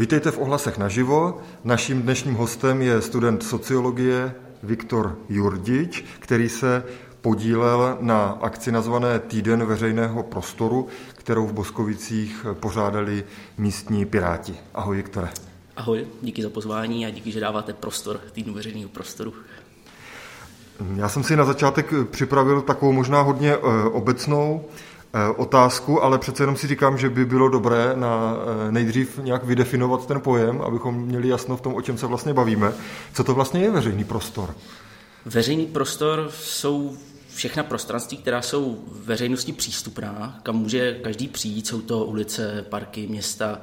Vítejte 0.00 0.30
v 0.30 0.38
ohlasech 0.38 0.78
naživo. 0.78 1.40
Naším 1.64 2.02
dnešním 2.02 2.34
hostem 2.34 2.82
je 2.82 3.02
student 3.02 3.42
sociologie 3.42 4.34
Viktor 4.62 5.18
Jurdič, 5.28 6.04
který 6.18 6.48
se 6.48 6.84
podílel 7.20 7.98
na 8.00 8.38
akci 8.40 8.72
nazvané 8.72 9.18
Týden 9.18 9.64
veřejného 9.64 10.22
prostoru, 10.22 10.88
kterou 11.14 11.46
v 11.46 11.52
Boskovicích 11.52 12.46
pořádali 12.52 13.24
místní 13.58 14.06
piráti. 14.06 14.56
Ahoj, 14.74 14.96
Viktore. 14.96 15.28
Ahoj, 15.76 16.06
díky 16.22 16.42
za 16.42 16.50
pozvání 16.50 17.06
a 17.06 17.10
díky, 17.10 17.30
že 17.30 17.40
dáváte 17.40 17.72
prostor 17.72 18.20
týdnu 18.32 18.54
veřejného 18.54 18.88
prostoru. 18.88 19.34
Já 20.96 21.08
jsem 21.08 21.22
si 21.22 21.36
na 21.36 21.44
začátek 21.44 21.92
připravil 22.10 22.62
takovou 22.62 22.92
možná 22.92 23.20
hodně 23.20 23.52
eh, 23.54 23.58
obecnou 23.92 24.64
otázku, 25.36 26.02
ale 26.02 26.18
přece 26.18 26.42
jenom 26.42 26.56
si 26.56 26.66
říkám, 26.66 26.98
že 26.98 27.10
by 27.10 27.24
bylo 27.24 27.48
dobré 27.48 27.92
na 27.94 28.36
eh, 28.68 28.72
nejdřív 28.72 29.18
nějak 29.18 29.44
vydefinovat 29.44 30.06
ten 30.06 30.20
pojem, 30.20 30.60
abychom 30.60 31.02
měli 31.02 31.28
jasno 31.28 31.56
v 31.56 31.60
tom, 31.60 31.74
o 31.74 31.82
čem 31.82 31.98
se 31.98 32.06
vlastně 32.06 32.34
bavíme. 32.34 32.72
Co 33.14 33.24
to 33.24 33.34
vlastně 33.34 33.60
je 33.60 33.70
veřejný 33.70 34.04
prostor? 34.04 34.54
Veřejný 35.24 35.66
prostor 35.66 36.30
jsou 36.34 36.96
všechna 37.34 37.62
prostranství, 37.62 38.16
která 38.16 38.42
jsou 38.42 38.84
veřejnosti 39.04 39.52
přístupná, 39.52 40.38
kam 40.42 40.56
může 40.56 40.94
každý 40.94 41.28
přijít, 41.28 41.66
jsou 41.66 41.80
to 41.80 42.04
ulice, 42.04 42.64
parky, 42.68 43.06
města, 43.06 43.60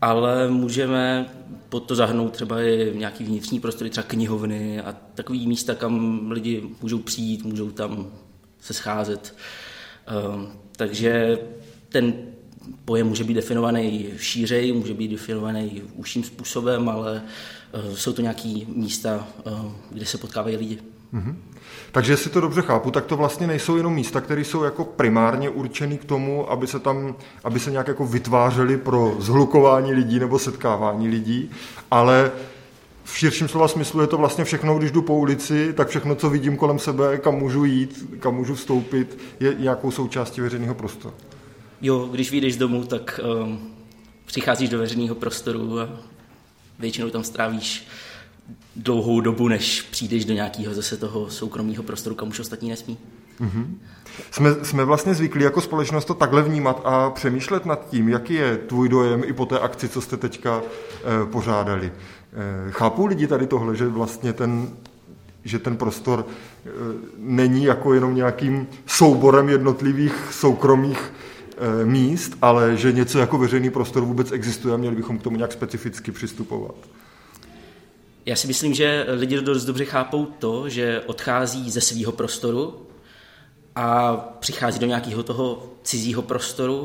ale 0.00 0.48
můžeme 0.48 1.26
pod 1.68 1.80
to 1.80 1.94
zahrnout 1.94 2.32
třeba 2.32 2.62
i 2.62 2.92
nějaký 2.94 3.24
vnitřní 3.24 3.60
prostory, 3.60 3.90
třeba 3.90 4.06
knihovny 4.06 4.80
a 4.80 4.94
takový 5.14 5.46
místa, 5.46 5.74
kam 5.74 6.30
lidi 6.30 6.68
můžou 6.82 6.98
přijít, 6.98 7.44
můžou 7.44 7.70
tam 7.70 8.06
se 8.60 8.74
scházet. 8.74 9.34
Takže 10.76 11.38
ten 11.88 12.14
pojem 12.84 13.06
může 13.06 13.24
být 13.24 13.34
definovaný 13.34 14.06
šířej, 14.16 14.72
může 14.72 14.94
být 14.94 15.08
definovaný 15.08 15.82
užším 15.94 16.24
způsobem, 16.24 16.88
ale 16.88 17.22
eh, 17.72 17.96
jsou 17.96 18.12
to 18.12 18.22
nějaké 18.22 18.54
místa, 18.68 19.28
eh, 19.46 19.50
kde 19.90 20.06
se 20.06 20.18
potkávají 20.18 20.56
lidi. 20.56 20.78
Mm-hmm. 21.14 21.34
Takže 21.92 22.12
jestli 22.12 22.30
to 22.30 22.40
dobře 22.40 22.62
chápu, 22.62 22.90
tak 22.90 23.06
to 23.06 23.16
vlastně 23.16 23.46
nejsou 23.46 23.76
jenom 23.76 23.94
místa, 23.94 24.20
které 24.20 24.40
jsou 24.40 24.62
jako 24.62 24.84
primárně 24.84 25.50
určený 25.50 25.98
k 25.98 26.04
tomu, 26.04 26.50
aby 26.50 26.66
se 26.66 26.78
tam, 26.78 27.14
aby 27.44 27.60
se 27.60 27.70
nějak 27.70 27.88
jako 27.88 28.06
vytvářely 28.06 28.76
pro 28.76 29.16
zhlukování 29.18 29.92
lidí 29.92 30.18
nebo 30.18 30.38
setkávání 30.38 31.08
lidí, 31.08 31.50
ale 31.90 32.32
v 33.06 33.18
širším 33.18 33.48
slova 33.48 33.68
smyslu 33.68 34.00
je 34.00 34.06
to 34.06 34.16
vlastně 34.16 34.44
všechno, 34.44 34.78
když 34.78 34.90
jdu 34.90 35.02
po 35.02 35.14
ulici, 35.14 35.72
tak 35.72 35.88
všechno, 35.88 36.14
co 36.14 36.30
vidím 36.30 36.56
kolem 36.56 36.78
sebe, 36.78 37.18
kam 37.18 37.34
můžu 37.34 37.64
jít, 37.64 38.16
kam 38.20 38.34
můžu 38.34 38.54
vstoupit, 38.54 39.18
je 39.40 39.54
nějakou 39.58 39.90
součástí 39.90 40.40
veřejného 40.40 40.74
prostoru. 40.74 41.14
Jo, 41.82 42.08
když 42.12 42.30
vyjdeš 42.30 42.54
z 42.54 42.56
domu, 42.56 42.84
tak 42.84 43.20
um, 43.42 43.58
přicházíš 44.24 44.68
do 44.68 44.78
veřejného 44.78 45.14
prostoru 45.14 45.80
a 45.80 45.88
většinou 46.78 47.10
tam 47.10 47.24
strávíš 47.24 47.88
dlouhou 48.76 49.20
dobu, 49.20 49.48
než 49.48 49.82
přijdeš 49.82 50.24
do 50.24 50.34
nějakého 50.34 50.74
zase 50.74 50.96
toho 50.96 51.30
soukromého 51.30 51.82
prostoru, 51.82 52.14
kam 52.14 52.28
už 52.28 52.40
ostatní 52.40 52.70
nesmí. 52.70 52.98
Mm-hmm. 53.40 53.66
Jsme, 54.30 54.64
jsme 54.64 54.84
vlastně 54.84 55.14
zvyklí 55.14 55.44
jako 55.44 55.60
společnost 55.60 56.04
to 56.04 56.14
takhle 56.14 56.42
vnímat 56.42 56.80
a 56.84 57.10
přemýšlet 57.10 57.66
nad 57.66 57.88
tím, 57.90 58.08
jaký 58.08 58.34
je 58.34 58.56
tvůj 58.56 58.88
dojem 58.88 59.22
i 59.26 59.32
po 59.32 59.46
té 59.46 59.58
akci, 59.58 59.88
co 59.88 60.00
jste 60.00 60.16
teďka 60.16 60.62
e, 60.62 61.26
pořádali. 61.26 61.92
E, 62.36 62.72
chápou 62.72 63.06
lidi 63.06 63.26
tady 63.26 63.46
tohle, 63.46 63.76
že 63.76 63.88
vlastně 63.88 64.32
ten, 64.32 64.68
že 65.44 65.58
ten 65.58 65.76
prostor 65.76 66.26
e, 66.26 66.70
není 67.16 67.64
jako 67.64 67.94
jenom 67.94 68.14
nějakým 68.14 68.66
souborem 68.86 69.48
jednotlivých 69.48 70.28
soukromých 70.30 71.12
e, 71.82 71.84
míst, 71.84 72.36
ale 72.42 72.76
že 72.76 72.92
něco 72.92 73.18
jako 73.18 73.38
veřejný 73.38 73.70
prostor 73.70 74.02
vůbec 74.02 74.32
existuje 74.32 74.74
a 74.74 74.76
měli 74.76 74.96
bychom 74.96 75.18
k 75.18 75.22
tomu 75.22 75.36
nějak 75.36 75.52
specificky 75.52 76.12
přistupovat. 76.12 76.74
Já 78.26 78.36
si 78.36 78.46
myslím, 78.46 78.74
že 78.74 79.06
lidi 79.08 79.40
dost 79.40 79.64
dobře 79.64 79.84
chápou 79.84 80.26
to, 80.26 80.68
že 80.68 81.02
odchází 81.06 81.70
ze 81.70 81.80
svého 81.80 82.12
prostoru 82.12 82.86
a 83.74 84.16
přichází 84.16 84.78
do 84.78 84.86
nějakého 84.86 85.22
toho 85.22 85.72
cizího 85.82 86.22
prostoru, 86.22 86.84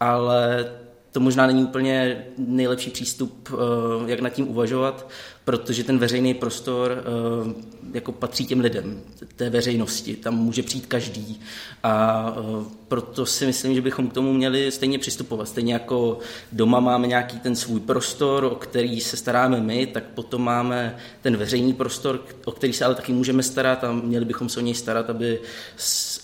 ale 0.00 0.70
to 1.18 1.22
možná 1.22 1.46
není 1.46 1.64
úplně 1.64 2.24
nejlepší 2.38 2.90
přístup, 2.90 3.48
eh, 3.52 4.10
jak 4.10 4.20
nad 4.20 4.28
tím 4.28 4.48
uvažovat, 4.48 5.08
protože 5.44 5.84
ten 5.84 5.98
veřejný 5.98 6.34
prostor 6.34 6.92
eh, 6.92 7.54
jako 7.92 8.12
patří 8.12 8.46
těm 8.46 8.60
lidem, 8.60 9.00
té 9.36 9.50
veřejnosti, 9.50 10.16
tam 10.16 10.34
může 10.34 10.62
přijít 10.62 10.86
každý 10.86 11.40
a 11.82 12.26
eh, 12.36 12.64
proto 12.88 13.26
si 13.26 13.46
myslím, 13.46 13.74
že 13.74 13.80
bychom 13.80 14.08
k 14.08 14.12
tomu 14.12 14.32
měli 14.32 14.70
stejně 14.70 14.98
přistupovat. 14.98 15.48
Stejně 15.48 15.72
jako 15.72 16.18
doma 16.52 16.80
máme 16.80 17.06
nějaký 17.06 17.38
ten 17.38 17.56
svůj 17.56 17.80
prostor, 17.80 18.44
o 18.44 18.54
který 18.54 19.00
se 19.00 19.16
staráme 19.16 19.60
my, 19.60 19.86
tak 19.86 20.04
potom 20.04 20.42
máme 20.42 20.96
ten 21.22 21.36
veřejný 21.36 21.72
prostor, 21.72 22.24
o 22.44 22.52
který 22.52 22.72
se 22.72 22.84
ale 22.84 22.94
taky 22.94 23.12
můžeme 23.12 23.42
starat 23.42 23.84
a 23.84 23.92
měli 23.92 24.24
bychom 24.24 24.48
se 24.48 24.60
o 24.60 24.62
něj 24.62 24.74
starat, 24.74 25.10
aby, 25.10 25.40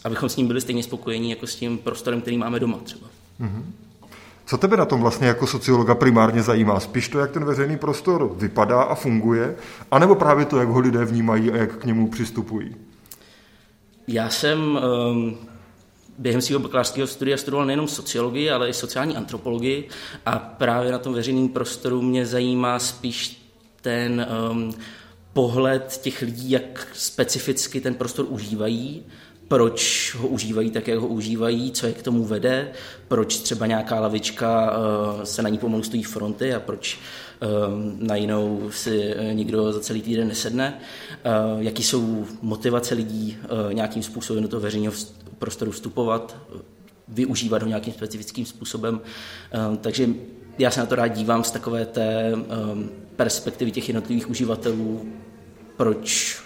abychom 0.04 0.28
s 0.28 0.36
ním 0.36 0.46
byli 0.46 0.60
stejně 0.60 0.82
spokojení 0.82 1.30
jako 1.30 1.46
s 1.46 1.56
tím 1.56 1.78
prostorem, 1.78 2.20
který 2.20 2.38
máme 2.38 2.60
doma 2.60 2.78
třeba. 2.78 3.06
Mm-hmm. 3.40 3.83
Co 4.46 4.58
tebe 4.58 4.76
na 4.76 4.84
tom 4.84 5.00
vlastně 5.00 5.26
jako 5.26 5.46
sociologa 5.46 5.94
primárně 5.94 6.42
zajímá? 6.42 6.80
Spíš 6.80 7.08
to, 7.08 7.18
jak 7.18 7.30
ten 7.30 7.44
veřejný 7.44 7.76
prostor 7.76 8.34
vypadá 8.36 8.82
a 8.82 8.94
funguje, 8.94 9.56
anebo 9.90 10.14
právě 10.14 10.44
to, 10.44 10.58
jak 10.58 10.68
ho 10.68 10.80
lidé 10.80 11.04
vnímají 11.04 11.50
a 11.50 11.56
jak 11.56 11.76
k 11.76 11.84
němu 11.84 12.08
přistupují? 12.08 12.76
Já 14.08 14.30
jsem 14.30 14.78
um, 15.10 15.36
během 16.18 16.40
svého 16.40 16.60
bakalářského 16.60 17.06
studia 17.06 17.36
studoval 17.36 17.66
nejenom 17.66 17.88
sociologii, 17.88 18.50
ale 18.50 18.68
i 18.68 18.72
sociální 18.72 19.16
antropologii 19.16 19.88
a 20.26 20.38
právě 20.38 20.92
na 20.92 20.98
tom 20.98 21.14
veřejném 21.14 21.48
prostoru 21.48 22.02
mě 22.02 22.26
zajímá 22.26 22.78
spíš 22.78 23.50
ten 23.80 24.26
um, 24.50 24.74
pohled 25.32 26.00
těch 26.02 26.22
lidí, 26.22 26.50
jak 26.50 26.88
specificky 26.92 27.80
ten 27.80 27.94
prostor 27.94 28.26
užívají 28.28 29.06
proč 29.54 30.14
ho 30.18 30.28
užívají 30.28 30.70
tak, 30.70 30.88
jak 30.88 30.98
ho 30.98 31.06
užívají, 31.06 31.72
co 31.72 31.86
je 31.86 31.92
k 31.92 32.02
tomu 32.02 32.24
vede, 32.24 32.72
proč 33.08 33.36
třeba 33.36 33.66
nějaká 33.66 34.00
lavička 34.00 34.76
eh, 35.22 35.26
se 35.26 35.42
na 35.42 35.48
ní 35.48 35.58
pomalu 35.58 35.82
stojí 35.82 36.02
fronty 36.02 36.54
a 36.54 36.60
proč 36.60 36.98
eh, 36.98 37.46
na 37.98 38.16
jinou 38.16 38.70
si 38.70 39.14
eh, 39.16 39.34
nikdo 39.34 39.72
za 39.72 39.80
celý 39.80 40.02
týden 40.02 40.28
nesedne, 40.28 40.78
jaký 41.58 41.82
jsou 41.82 42.26
motivace 42.42 42.94
lidí 42.94 43.36
nějakým 43.72 44.02
způsobem 44.02 44.42
do 44.42 44.48
toho 44.48 44.60
veřejného 44.60 44.94
prostoru 45.38 45.70
vstupovat, 45.70 46.36
využívat 47.08 47.62
ho 47.62 47.68
nějakým 47.68 47.94
specifickým 47.94 48.46
způsobem. 48.46 49.00
Takže 49.80 50.08
já 50.58 50.70
se 50.70 50.80
na 50.80 50.86
to 50.86 50.94
rád 50.94 51.08
dívám 51.08 51.44
z 51.44 51.50
takové 51.50 51.86
té 51.86 52.32
perspektivy 53.16 53.70
těch 53.70 53.88
jednotlivých 53.88 54.30
uživatelů, 54.30 55.06
proč 55.76 56.43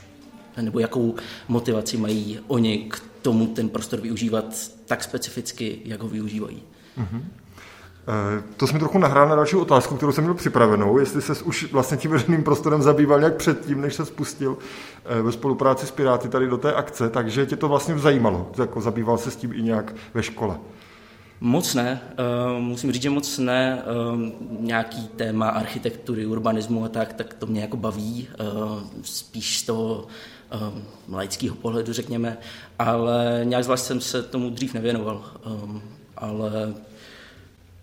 nebo 0.63 0.79
jakou 0.79 1.15
motivaci 1.49 1.97
mají 1.97 2.39
oni 2.47 2.79
k 2.79 3.03
tomu 3.23 3.47
ten 3.47 3.69
prostor 3.69 4.01
využívat 4.01 4.45
tak 4.87 5.05
specificky, 5.05 5.79
jak 5.85 6.03
ho 6.03 6.09
využívají. 6.09 6.63
Mm-hmm. 6.99 7.23
To 8.57 8.67
jsme 8.67 8.79
trochu 8.79 8.99
nahrál 8.99 9.29
na 9.29 9.37
další 9.37 9.57
otázku, 9.57 9.97
kterou 9.97 10.13
jsem 10.13 10.25
měl 10.25 10.35
připravenou, 10.35 10.99
jestli 10.99 11.23
se 11.23 11.33
už 11.45 11.73
vlastně 11.73 11.97
tím 11.97 12.11
veřejným 12.11 12.45
prostorem 12.45 12.83
zabýval 12.83 13.19
nějak 13.19 13.37
předtím, 13.37 13.81
než 13.81 13.95
se 13.95 14.05
spustil 14.05 14.59
eh, 15.05 15.23
ve 15.23 15.33
spolupráci 15.33 15.87
s 15.87 15.91
Piráty 15.91 16.29
tady 16.29 16.47
do 16.47 16.59
té 16.59 16.73
akce, 16.73 17.11
takže 17.11 17.47
tě 17.47 17.57
to 17.57 17.69
vlastně 17.69 17.99
zajímalo, 17.99 18.51
jako 18.59 18.81
zabýval 18.81 19.19
se 19.19 19.31
s 19.31 19.37
tím 19.37 19.53
i 19.53 19.63
nějak 19.63 19.95
ve 20.15 20.23
škole. 20.23 20.59
Moc 21.41 21.75
ne, 21.75 22.01
uh, 22.55 22.63
musím 22.63 22.93
říct, 22.93 23.03
že 23.03 23.11
moc 23.11 23.39
ne. 23.39 23.83
Nějaký 24.61 25.09
téma 25.09 25.49
architektury, 25.49 26.27
urbanismu 26.27 26.85
a 26.85 26.89
tak, 26.89 27.13
tak 27.13 27.35
to 27.35 27.47
mě 27.47 27.61
jako 27.61 27.77
baví. 27.77 28.29
Spíš 29.03 29.59
z 29.59 29.63
toho 29.63 30.07
um, 30.55 30.85
laického 31.17 31.57
pohledu, 31.57 31.93
řekněme, 31.93 32.39
ale 32.79 33.41
nějak 33.45 33.65
zvlášť 33.65 33.85
jsem 33.85 34.01
se 34.01 34.23
tomu 34.23 34.51
dřív 34.51 34.75
nevěnoval. 34.75 35.25
Um, 35.47 35.83
ale 36.17 36.75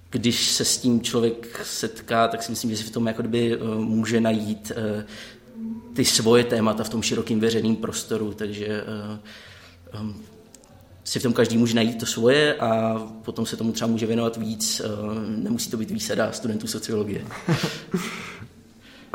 když 0.10 0.52
se 0.52 0.66
s 0.66 0.78
tím 0.78 1.02
člověk 1.02 1.62
setká, 1.66 2.28
tak 2.28 2.44
si 2.44 2.52
myslím, 2.52 2.72
že 2.72 2.78
si 2.78 2.84
v 2.84 2.92
tom 2.92 3.08
jako 3.08 3.22
kdyby 3.22 3.58
uh, 3.58 3.76
může 3.76 4.22
najít 4.22 4.72
uh, 4.72 5.04
ty 5.94 6.06
svoje 6.06 6.44
témata 6.44 6.84
v 6.84 6.90
tom 6.90 7.02
širokém 7.02 7.40
veřejném 7.40 7.76
prostoru, 7.76 8.34
takže 8.34 8.84
uh, 9.94 10.02
um, 10.02 10.16
si 11.04 11.20
v 11.20 11.24
tom 11.24 11.34
každý 11.34 11.58
může 11.58 11.76
najít 11.76 12.00
to 12.00 12.06
svoje 12.06 12.56
a 12.56 13.00
potom 13.26 13.46
se 13.46 13.58
tomu 13.58 13.72
třeba 13.72 13.92
může 13.92 14.06
věnovat 14.06 14.38
víc. 14.38 14.82
Nemusí 15.28 15.72
to 15.72 15.78
být 15.78 15.92
výsada 15.92 16.32
studentů 16.32 16.68
sociologie. 16.68 17.26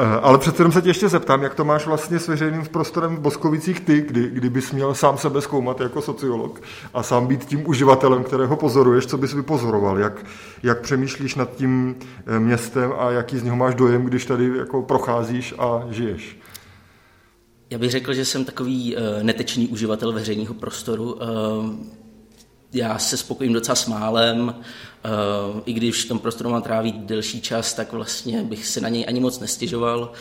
Eh, 0.02 0.20
ale 0.22 0.38
přece 0.38 0.60
jenom 0.60 0.72
se 0.72 0.82
tě 0.82 0.88
ještě 0.88 1.08
zeptám, 1.08 1.42
jak 1.42 1.54
to 1.54 1.64
máš 1.64 1.86
vlastně 1.86 2.18
s 2.18 2.28
veřejným 2.28 2.66
prostorem 2.66 3.16
v 3.16 3.20
Boskovicích 3.20 3.80
ty, 3.80 4.00
kdy, 4.00 4.30
kdybys 4.30 4.72
měl 4.72 4.94
sám 4.94 5.18
sebe 5.18 5.40
zkoumat 5.40 5.80
jako 5.80 6.02
sociolog 6.02 6.62
a 6.94 7.02
sám 7.02 7.26
být 7.26 7.44
tím 7.44 7.68
uživatelem, 7.68 8.24
kterého 8.24 8.56
pozoruješ, 8.56 9.06
co 9.06 9.18
bys 9.18 9.34
vypozoroval, 9.34 9.98
jak, 9.98 10.26
jak 10.62 10.80
přemýšlíš 10.80 11.34
nad 11.34 11.56
tím 11.56 11.96
eh, 12.26 12.38
městem 12.38 12.92
a 12.98 13.10
jaký 13.10 13.38
z 13.38 13.42
něho 13.42 13.56
máš 13.56 13.74
dojem, 13.74 14.04
když 14.04 14.26
tady 14.26 14.52
jako 14.58 14.82
procházíš 14.82 15.54
a 15.58 15.86
žiješ? 15.90 16.38
Já 17.70 17.78
bych 17.78 17.90
řekl, 17.90 18.14
že 18.14 18.24
jsem 18.24 18.44
takový 18.44 18.96
uh, 18.96 19.02
netečný 19.22 19.68
uživatel 19.68 20.12
veřejného 20.12 20.54
prostoru. 20.54 21.18
Já 22.72 22.98
se 22.98 23.16
spokojím 23.16 23.52
docela 23.52 23.74
s 23.74 23.86
málem, 23.86 24.54
i 25.64 25.72
když 25.72 26.04
v 26.04 26.08
tom 26.08 26.18
prostoru 26.18 26.50
mám 26.50 26.62
trávit 26.62 26.96
delší 26.96 27.40
čas, 27.40 27.74
tak 27.74 27.92
vlastně 27.92 28.42
bych 28.42 28.66
se 28.66 28.80
na 28.80 28.88
něj 28.88 29.04
ani 29.08 29.20
moc 29.20 29.40
nestěžoval 29.40 30.12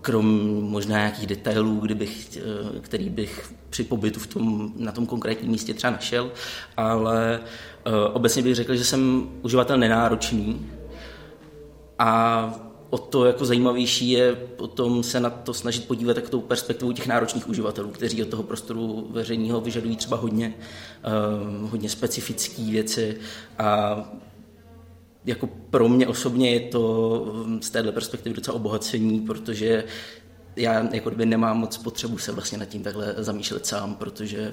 krom 0.00 0.26
možná 0.60 0.96
nějakých 0.96 1.26
detailů, 1.26 1.80
kdybych, 1.80 2.36
eh, 2.36 2.80
který 2.80 3.10
bych 3.10 3.52
při 3.70 3.84
pobytu 3.84 4.20
v 4.20 4.26
tom, 4.26 4.72
na 4.76 4.92
tom 4.92 5.06
konkrétním 5.06 5.50
místě 5.50 5.74
třeba 5.74 5.90
našel, 5.90 6.30
ale 6.76 7.40
uh, 7.86 7.92
obecně 8.12 8.42
bych 8.42 8.54
řekl, 8.54 8.76
že 8.76 8.84
jsem 8.84 9.28
uživatel 9.42 9.78
nenáročný 9.78 10.70
a 11.98 12.54
o 12.90 12.98
to 12.98 13.24
jako 13.24 13.44
zajímavější 13.44 14.10
je 14.10 14.34
potom 14.34 15.02
se 15.02 15.20
na 15.20 15.30
to 15.30 15.54
snažit 15.54 15.86
podívat 15.86 16.14
tak 16.14 16.28
tou 16.28 16.40
perspektivou 16.40 16.92
těch 16.92 17.06
náročných 17.06 17.48
uživatelů, 17.48 17.90
kteří 17.90 18.22
od 18.22 18.28
toho 18.28 18.42
prostoru 18.42 19.06
veřejného 19.10 19.60
vyžadují 19.60 19.96
třeba 19.96 20.16
hodně, 20.16 20.54
uh, 21.62 21.70
hodně 21.70 21.88
specifické 21.88 22.62
věci. 22.62 23.16
A 23.58 23.96
jako 25.24 25.46
pro 25.70 25.88
mě 25.88 26.08
osobně 26.08 26.50
je 26.50 26.60
to 26.60 27.24
mm, 27.46 27.62
z 27.62 27.70
téhle 27.70 27.92
perspektivy 27.92 28.34
docela 28.34 28.54
obohacení, 28.54 29.20
protože 29.20 29.84
já 30.56 30.94
jako 30.94 31.10
kdyby 31.10 31.26
nemám 31.26 31.58
moc 31.58 31.76
potřebu 31.76 32.18
se 32.18 32.32
vlastně 32.32 32.58
nad 32.58 32.64
tím 32.64 32.82
takhle 32.82 33.14
zamýšlet 33.18 33.66
sám, 33.66 33.94
protože 33.94 34.52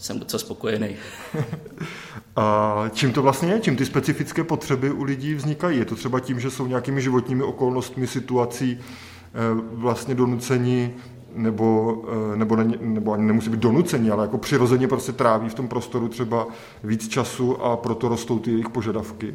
jsem 0.00 0.18
docela 0.18 0.40
spokojený. 0.40 0.96
A 2.36 2.84
čím 2.92 3.12
to 3.12 3.22
vlastně 3.22 3.52
je? 3.52 3.60
Čím 3.60 3.76
ty 3.76 3.86
specifické 3.86 4.44
potřeby 4.44 4.90
u 4.90 5.02
lidí 5.02 5.34
vznikají? 5.34 5.78
Je 5.78 5.84
to 5.84 5.94
třeba 5.94 6.20
tím, 6.20 6.40
že 6.40 6.50
jsou 6.50 6.66
nějakými 6.66 7.02
životními 7.02 7.42
okolnostmi, 7.42 8.06
situací 8.06 8.78
eh, 8.78 9.38
vlastně 9.72 10.14
donuceni 10.14 10.94
nebo, 11.34 12.02
eh, 12.32 12.36
nebo, 12.36 12.56
ne, 12.56 12.74
nebo 12.80 13.12
ani 13.12 13.26
nemusí 13.26 13.50
být 13.50 13.60
donuceni, 13.60 14.10
ale 14.10 14.24
jako 14.24 14.38
přirozeně 14.38 14.88
prostě 14.88 15.12
tráví 15.12 15.48
v 15.48 15.54
tom 15.54 15.68
prostoru 15.68 16.08
třeba 16.08 16.46
víc 16.84 17.08
času 17.08 17.62
a 17.62 17.76
proto 17.76 18.08
rostou 18.08 18.38
ty 18.38 18.50
jejich 18.50 18.68
požadavky. 18.68 19.34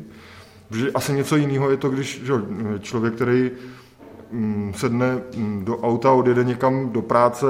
Protože 0.69 0.91
asi 0.91 1.13
něco 1.13 1.35
jiného 1.35 1.71
je 1.71 1.77
to, 1.77 1.89
když 1.89 2.21
že, 2.23 2.33
člověk, 2.79 3.13
který 3.13 3.51
sedne 4.75 5.21
mm, 5.35 5.65
do 5.65 5.77
auta, 5.77 6.11
odjede 6.11 6.43
někam 6.43 6.89
do 6.89 7.01
práce, 7.01 7.45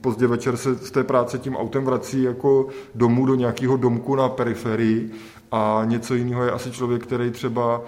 pozdě 0.00 0.26
večer 0.26 0.56
se 0.56 0.74
z 0.74 0.90
té 0.90 1.04
práce 1.04 1.38
tím 1.38 1.56
autem 1.56 1.84
vrací 1.84 2.22
jako 2.22 2.66
domů 2.94 3.26
do 3.26 3.34
nějakého 3.34 3.76
domku 3.76 4.16
na 4.16 4.28
periferii 4.28 5.10
a 5.52 5.82
něco 5.84 6.14
jiného 6.14 6.44
je 6.44 6.50
asi 6.50 6.70
člověk, 6.70 7.02
který 7.02 7.30
třeba 7.30 7.80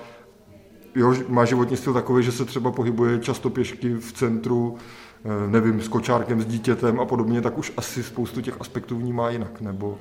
jo, 0.95 1.15
má 1.29 1.45
životní 1.45 1.77
styl 1.77 1.93
takový, 1.93 2.25
že 2.25 2.33
se 2.33 2.45
třeba 2.45 2.71
pohybuje 2.71 3.19
často 3.19 3.51
pěšky 3.51 3.95
v 3.95 4.13
centru, 4.13 4.79
Eh, 5.25 5.51
nevím, 5.51 5.83
s 5.83 5.89
kočárkem, 5.89 6.43
s 6.43 6.47
dítětem 6.47 7.01
a 7.01 7.05
podobně, 7.05 7.41
tak 7.41 7.59
už 7.59 7.73
asi 7.77 8.03
spoustu 8.03 8.41
těch 8.41 8.61
aspektů 8.61 8.99
vnímá 8.99 9.31
jinak. 9.31 9.61
Nebo, 9.61 9.99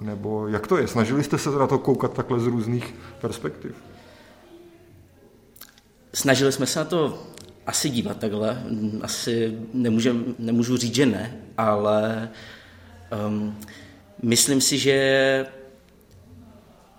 nebo 0.00 0.48
jak 0.48 0.66
to 0.66 0.76
je? 0.76 0.88
Snažili 0.88 1.24
jste 1.24 1.38
se 1.38 1.50
na 1.50 1.66
to 1.66 1.78
koukat 1.78 2.12
takhle 2.12 2.40
z 2.40 2.46
různých 2.46 2.94
perspektiv? 3.20 3.74
Snažili 6.14 6.52
jsme 6.52 6.66
se 6.66 6.78
na 6.78 6.84
to 6.84 7.18
asi 7.66 7.90
dívat 7.90 8.18
takhle. 8.18 8.62
Asi 9.02 9.58
nemůžem, 9.74 10.34
nemůžu 10.38 10.76
říct, 10.76 10.94
že 10.94 11.06
ne, 11.06 11.36
ale 11.58 12.30
um, 13.28 13.58
myslím 14.22 14.60
si, 14.60 14.78
že 14.78 15.46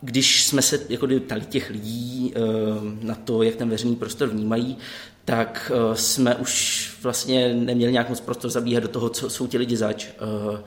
když 0.02 0.46
jsme 0.46 0.62
se 0.62 0.80
jako 0.90 1.08
ptali 1.26 1.42
těch 1.42 1.70
lidí 1.70 2.34
um, 2.36 3.00
na 3.02 3.16
to, 3.16 3.44
jak 3.44 3.56
ten 3.56 3.70
veřejný 3.70 3.96
prostor 3.96 4.30
vnímají, 4.30 4.78
tak 5.26 5.72
uh, 5.76 5.94
jsme 5.94 6.36
už 6.36 6.90
vlastně 7.04 7.54
neměli 7.54 7.92
nějak 7.92 8.10
moc 8.10 8.20
prostor 8.20 8.52
zabíhat 8.52 8.80
do 8.80 8.88
toho, 8.90 9.10
co 9.10 9.30
jsou 9.30 9.48
ti 9.48 9.58
lidi 9.58 9.78
zač. 9.78 10.08
Uh, 10.08 10.60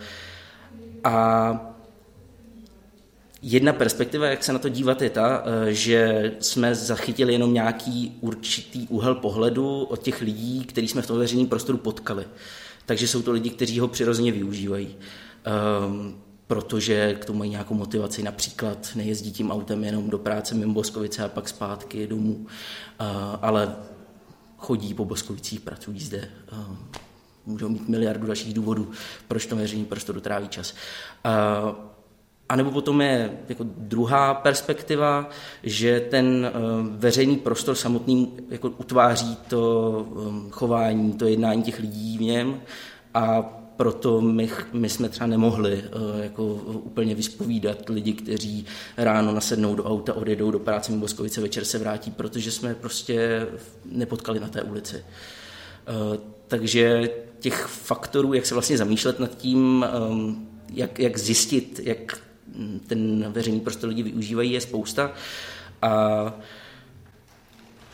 a 1.04 1.75
jedna 3.42 3.72
perspektiva, 3.72 4.26
jak 4.26 4.44
se 4.44 4.52
na 4.52 4.58
to 4.58 4.68
dívat, 4.68 5.02
je 5.02 5.10
ta, 5.10 5.42
uh, 5.42 5.46
že 5.68 6.32
jsme 6.40 6.74
zachytili 6.74 7.32
jenom 7.32 7.54
nějaký 7.54 8.16
určitý 8.20 8.88
úhel 8.88 9.14
pohledu 9.14 9.84
od 9.84 10.02
těch 10.02 10.20
lidí, 10.20 10.64
který 10.64 10.88
jsme 10.88 11.02
v 11.02 11.06
tom 11.06 11.18
veřejném 11.18 11.46
prostoru 11.46 11.78
potkali. 11.78 12.24
Takže 12.86 13.08
jsou 13.08 13.22
to 13.22 13.32
lidi, 13.32 13.50
kteří 13.50 13.80
ho 13.80 13.88
přirozeně 13.88 14.32
využívají. 14.32 14.96
Um, 15.86 16.20
protože 16.46 17.14
k 17.14 17.24
tomu 17.24 17.38
mají 17.38 17.50
nějakou 17.50 17.74
motivaci, 17.74 18.22
například 18.22 18.88
nejezdí 18.94 19.32
tím 19.32 19.50
autem 19.50 19.84
jenom 19.84 20.10
do 20.10 20.18
práce 20.18 20.54
mimo 20.54 20.72
Boskovice 20.72 21.24
a 21.24 21.28
pak 21.28 21.48
zpátky 21.48 22.06
domů, 22.06 22.34
uh, 22.36 22.46
ale 23.42 23.76
chodí 24.56 24.94
po 24.94 25.04
Boskovicích, 25.04 25.60
pracují 25.60 26.00
zde, 26.00 26.28
můžou 27.46 27.68
mít 27.68 27.88
miliardu 27.88 28.26
dalších 28.26 28.54
důvodů, 28.54 28.90
proč 29.28 29.46
to 29.46 29.56
veřejný 29.56 29.84
prostoru 29.84 30.20
tráví 30.20 30.48
čas. 30.48 30.74
A 32.48 32.56
nebo 32.56 32.70
potom 32.70 33.00
je 33.00 33.30
jako 33.48 33.64
druhá 33.76 34.34
perspektiva, 34.34 35.30
že 35.62 36.00
ten 36.00 36.52
veřejný 36.90 37.36
prostor 37.36 37.74
samotný 37.74 38.32
jako 38.50 38.68
utváří 38.68 39.36
to 39.48 40.06
chování, 40.50 41.12
to 41.12 41.26
jednání 41.26 41.62
těch 41.62 41.80
lidí 41.80 42.18
v 42.18 42.20
něm 42.20 42.60
a 43.14 43.42
proto 43.76 44.20
my, 44.20 44.50
my 44.72 44.88
jsme 44.88 45.08
třeba 45.08 45.26
nemohli 45.26 45.82
uh, 45.82 46.22
jako 46.22 46.44
úplně 46.84 47.14
vyspovídat 47.14 47.88
lidi, 47.88 48.12
kteří 48.12 48.66
ráno 48.96 49.32
nasednou 49.32 49.74
do 49.74 49.84
auta, 49.84 50.14
odjedou 50.14 50.50
do 50.50 50.58
práce 50.58 50.92
v 50.92 50.96
Boskovice, 50.96 51.40
večer 51.40 51.64
se 51.64 51.78
vrátí, 51.78 52.10
protože 52.10 52.50
jsme 52.50 52.74
prostě 52.74 53.46
nepotkali 53.84 54.40
na 54.40 54.48
té 54.48 54.62
ulici. 54.62 54.96
Uh, 54.96 56.16
takže 56.48 57.10
těch 57.40 57.66
faktorů, 57.66 58.34
jak 58.34 58.46
se 58.46 58.54
vlastně 58.54 58.78
zamýšlet 58.78 59.20
nad 59.20 59.36
tím, 59.36 59.86
um, 60.10 60.48
jak, 60.72 60.98
jak 60.98 61.18
zjistit, 61.18 61.80
jak 61.84 62.18
ten 62.86 63.32
veřejný 63.32 63.60
prostor 63.60 63.88
lidi 63.88 64.02
využívají, 64.02 64.52
je 64.52 64.60
spousta. 64.60 65.10
A 65.82 66.34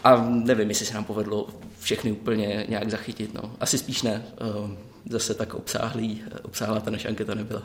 a 0.05 0.27
nevím, 0.29 0.69
jestli 0.69 0.87
se 0.87 0.95
nám 0.95 1.05
povedlo 1.05 1.47
všechny 1.81 2.13
úplně 2.13 2.67
nějak 2.69 2.91
zachytit. 2.91 3.35
No. 3.35 3.53
Asi 3.61 3.79
spíš 3.79 4.03
ne. 4.03 4.23
Um, 4.65 4.79
zase 5.11 5.35
tak 5.35 5.55
obsáhlý, 5.55 6.23
obsáhlá 6.43 6.81
ta 6.81 6.91
naše 6.91 7.09
anketa 7.09 7.35
nebyla. 7.35 7.63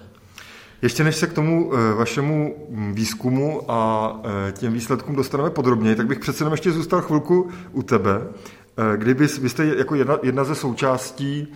Ještě 0.82 1.04
než 1.04 1.16
se 1.16 1.28
k 1.28 1.34
tomu 1.34 1.72
eh, 1.74 1.94
vašemu 1.94 2.68
výzkumu 2.94 3.72
a 3.72 4.12
eh, 4.24 4.52
těm 4.52 4.74
výsledkům 4.74 5.16
dostaneme 5.16 5.50
podrobněji, 5.50 5.96
tak 5.96 6.08
bych 6.08 6.20
přece 6.20 6.42
jenom 6.42 6.54
ještě 6.54 6.72
zůstal 6.72 7.02
chvilku 7.02 7.50
u 7.72 7.84
tebe. 7.84 8.22
Eh, 8.78 8.98
kdyby 8.98 9.28
vy 9.28 9.50
jste 9.50 9.66
jako 9.66 9.96
jedna, 9.96 10.18
jedna 10.24 10.44
ze 10.44 10.56
součástí 10.56 11.48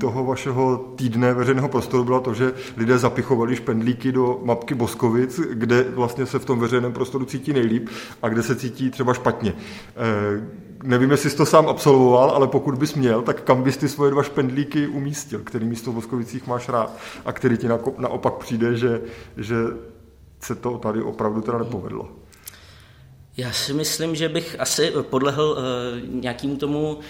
toho 0.00 0.24
vašeho 0.24 0.92
týdne 0.96 1.34
veřejného 1.34 1.68
prostoru 1.68 2.04
byla 2.04 2.20
to, 2.20 2.34
že 2.34 2.52
lidé 2.76 2.98
zapichovali 2.98 3.56
špendlíky 3.56 4.12
do 4.12 4.40
mapky 4.44 4.74
Boskovic, 4.74 5.40
kde 5.52 5.82
vlastně 5.82 6.26
se 6.26 6.38
v 6.38 6.44
tom 6.44 6.60
veřejném 6.60 6.92
prostoru 6.92 7.24
cítí 7.24 7.52
nejlíp 7.52 7.88
a 8.22 8.28
kde 8.28 8.42
se 8.42 8.56
cítí 8.56 8.90
třeba 8.90 9.14
špatně 9.14 9.54
nevím, 10.82 11.10
jestli 11.10 11.30
jsi 11.30 11.36
to 11.36 11.46
sám 11.46 11.68
absolvoval, 11.68 12.30
ale 12.30 12.48
pokud 12.48 12.74
bys 12.74 12.94
měl, 12.94 13.22
tak 13.22 13.42
kam 13.42 13.62
bys 13.62 13.76
ty 13.76 13.88
svoje 13.88 14.10
dva 14.10 14.22
špendlíky 14.22 14.86
umístil, 14.86 15.40
který 15.44 15.66
místo 15.66 15.92
v 15.92 15.94
Voskovicích 15.94 16.46
máš 16.46 16.68
rád 16.68 16.96
a 17.24 17.32
který 17.32 17.56
ti 17.56 17.68
naopak 17.98 18.34
přijde, 18.34 18.76
že, 18.76 19.00
že 19.36 19.56
se 20.40 20.54
to 20.54 20.78
tady 20.78 21.02
opravdu 21.02 21.40
teda 21.40 21.58
nepovedlo? 21.58 22.08
Já 23.36 23.52
si 23.52 23.72
myslím, 23.72 24.14
že 24.14 24.28
bych 24.28 24.56
asi 24.60 24.92
podlehl 25.02 25.44
uh, 25.44 26.20
nějakým 26.20 26.56
tomu 26.56 26.94
uh, 26.94 27.00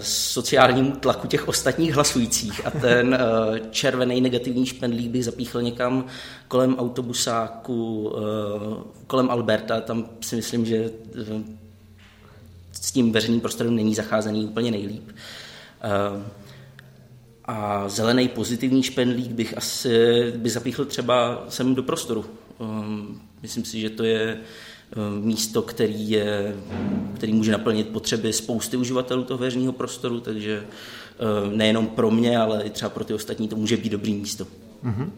sociálnímu 0.00 0.92
tlaku 0.92 1.26
těch 1.26 1.48
ostatních 1.48 1.94
hlasujících 1.94 2.66
a 2.66 2.70
ten 2.70 3.18
uh, 3.20 3.58
červený 3.70 4.20
negativní 4.20 4.66
špendlík 4.66 5.10
bych 5.10 5.24
zapíchl 5.24 5.62
někam 5.62 6.06
kolem 6.48 6.78
autobusáku, 6.78 8.08
uh, 8.08 8.82
kolem 9.06 9.30
Alberta, 9.30 9.80
tam 9.80 10.08
si 10.20 10.36
myslím, 10.36 10.66
že 10.66 10.90
uh, 11.30 11.42
s 12.84 12.92
tím 12.92 13.12
veřejným 13.12 13.40
prostorem 13.40 13.76
není 13.76 13.94
zacházený 13.94 14.44
úplně 14.44 14.70
nejlíp. 14.70 15.10
Eh, 15.82 16.22
a 17.44 17.88
zelený 17.88 18.28
pozitivní 18.28 18.82
špendlík 18.82 19.32
bych 19.32 19.56
asi 19.56 20.32
by 20.36 20.50
zapíchl 20.50 20.84
třeba 20.84 21.44
sem 21.48 21.74
do 21.74 21.82
prostoru. 21.82 22.24
Eh, 22.60 22.64
myslím 23.42 23.64
si, 23.64 23.80
že 23.80 23.90
to 23.90 24.04
je 24.04 24.20
eh, 24.20 24.44
místo, 25.20 25.62
který, 25.62 26.10
je, 26.10 26.56
který 27.14 27.32
může 27.32 27.52
naplnit 27.52 27.88
potřeby 27.88 28.32
spousty 28.32 28.76
uživatelů 28.76 29.24
toho 29.24 29.38
veřejného 29.38 29.72
prostoru, 29.72 30.20
takže 30.20 30.66
nejenom 31.54 31.86
pro 31.86 32.10
mě, 32.10 32.38
ale 32.38 32.62
i 32.62 32.70
třeba 32.70 32.88
pro 32.88 33.04
ty 33.04 33.14
ostatní 33.14 33.48
to 33.48 33.56
může 33.56 33.76
být 33.76 33.92
dobrý 33.92 34.14
místo. 34.14 34.46
Mm-hmm. 34.84 35.08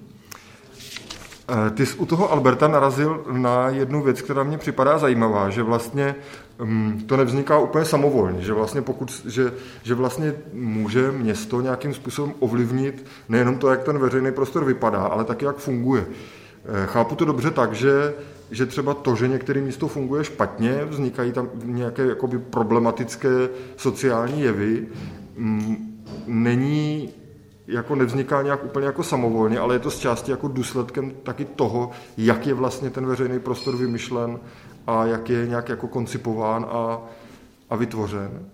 Ty 1.75 1.87
jsi 1.87 1.99
u 1.99 2.07
toho 2.07 2.33
Alberta 2.33 2.69
narazil 2.69 3.25
na 3.33 3.69
jednu 3.69 4.03
věc, 4.03 4.23
která 4.23 4.43
mě 4.43 4.59
připadá 4.59 4.99
zajímavá, 4.99 5.51
že 5.51 5.63
vlastně 5.63 6.15
um, 6.61 7.03
to 7.07 7.17
nevzniká 7.17 7.59
úplně 7.59 7.85
samovolně, 7.85 8.43
že 8.43 8.53
vlastně, 8.53 8.83
pokud, 8.83 9.23
že, 9.27 9.53
že 9.83 9.95
vlastně 9.95 10.35
může 10.53 11.13
město 11.13 11.61
nějakým 11.61 11.95
způsobem 11.95 12.35
ovlivnit 12.39 13.07
nejenom 13.29 13.59
to, 13.59 13.71
jak 13.71 13.85
ten 13.85 13.99
veřejný 13.99 14.33
prostor 14.33 14.65
vypadá, 14.65 15.03
ale 15.03 15.25
taky, 15.25 15.45
jak 15.45 15.57
funguje. 15.57 16.07
Eh, 16.65 16.87
chápu 16.87 17.15
to 17.15 17.25
dobře 17.25 17.51
tak, 17.51 17.73
že, 17.73 18.15
že 18.51 18.67
třeba 18.67 18.95
to, 18.95 19.17
že 19.17 19.29
některé 19.29 19.61
místo 19.61 19.89
funguje 19.89 20.25
špatně, 20.25 20.85
vznikají 20.85 21.33
tam 21.33 21.49
nějaké 21.65 22.07
jakoby 22.07 22.39
problematické 22.39 23.49
sociální 23.77 24.43
jevy, 24.43 24.87
um, 25.39 26.03
není 26.27 27.11
jako 27.67 27.95
nevzniká 27.95 28.43
nějak 28.43 28.65
úplně 28.65 28.87
jako 28.87 29.03
samovolně, 29.03 29.59
ale 29.59 29.75
je 29.75 29.79
to 29.79 29.91
z 29.91 29.99
části 29.99 30.31
jako 30.31 30.49
důsledkem 30.49 31.13
taky 31.23 31.45
toho, 31.45 31.91
jak 32.17 32.47
je 32.47 32.55
vlastně 32.55 32.91
ten 32.91 33.07
veřejný 33.07 33.41
prostor 33.41 33.77
vymyšlen 33.77 34.39
a 34.87 35.07
jak 35.07 35.31
je 35.31 35.47
nějak 35.47 35.69
jako 35.69 35.89
koncipován 35.89 36.67
a, 36.71 37.03
a 37.71 37.77
vytvořen. 37.77 38.47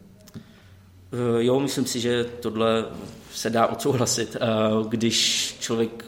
Eh, 1.12 1.44
jo, 1.44 1.60
myslím 1.60 1.86
si, 1.86 2.00
že 2.00 2.24
tohle 2.24 2.84
se 3.32 3.50
dá 3.50 3.66
odsouhlasit. 3.66 4.36
Eh, 4.40 4.46
když 4.88 5.56
člověk 5.60 6.04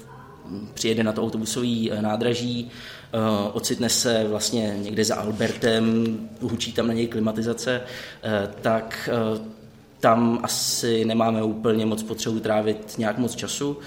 přijede 0.74 1.02
na 1.02 1.12
to 1.12 1.22
autobusové 1.22 1.90
eh, 1.90 2.02
nádraží, 2.02 2.70
ocitne 3.52 3.88
se 3.88 4.24
vlastně 4.28 4.76
někde 4.78 5.04
za 5.04 5.16
Albertem, 5.16 6.16
hučí 6.40 6.72
tam 6.72 6.86
na 6.86 6.92
něj 6.92 7.06
klimatizace, 7.06 7.80
tak 8.60 9.10
tam 10.00 10.40
asi 10.42 11.04
nemáme 11.04 11.42
úplně 11.42 11.86
moc 11.86 12.02
potřebu 12.02 12.40
trávit 12.40 12.98
nějak 12.98 13.18
moc 13.18 13.34
času, 13.34 13.78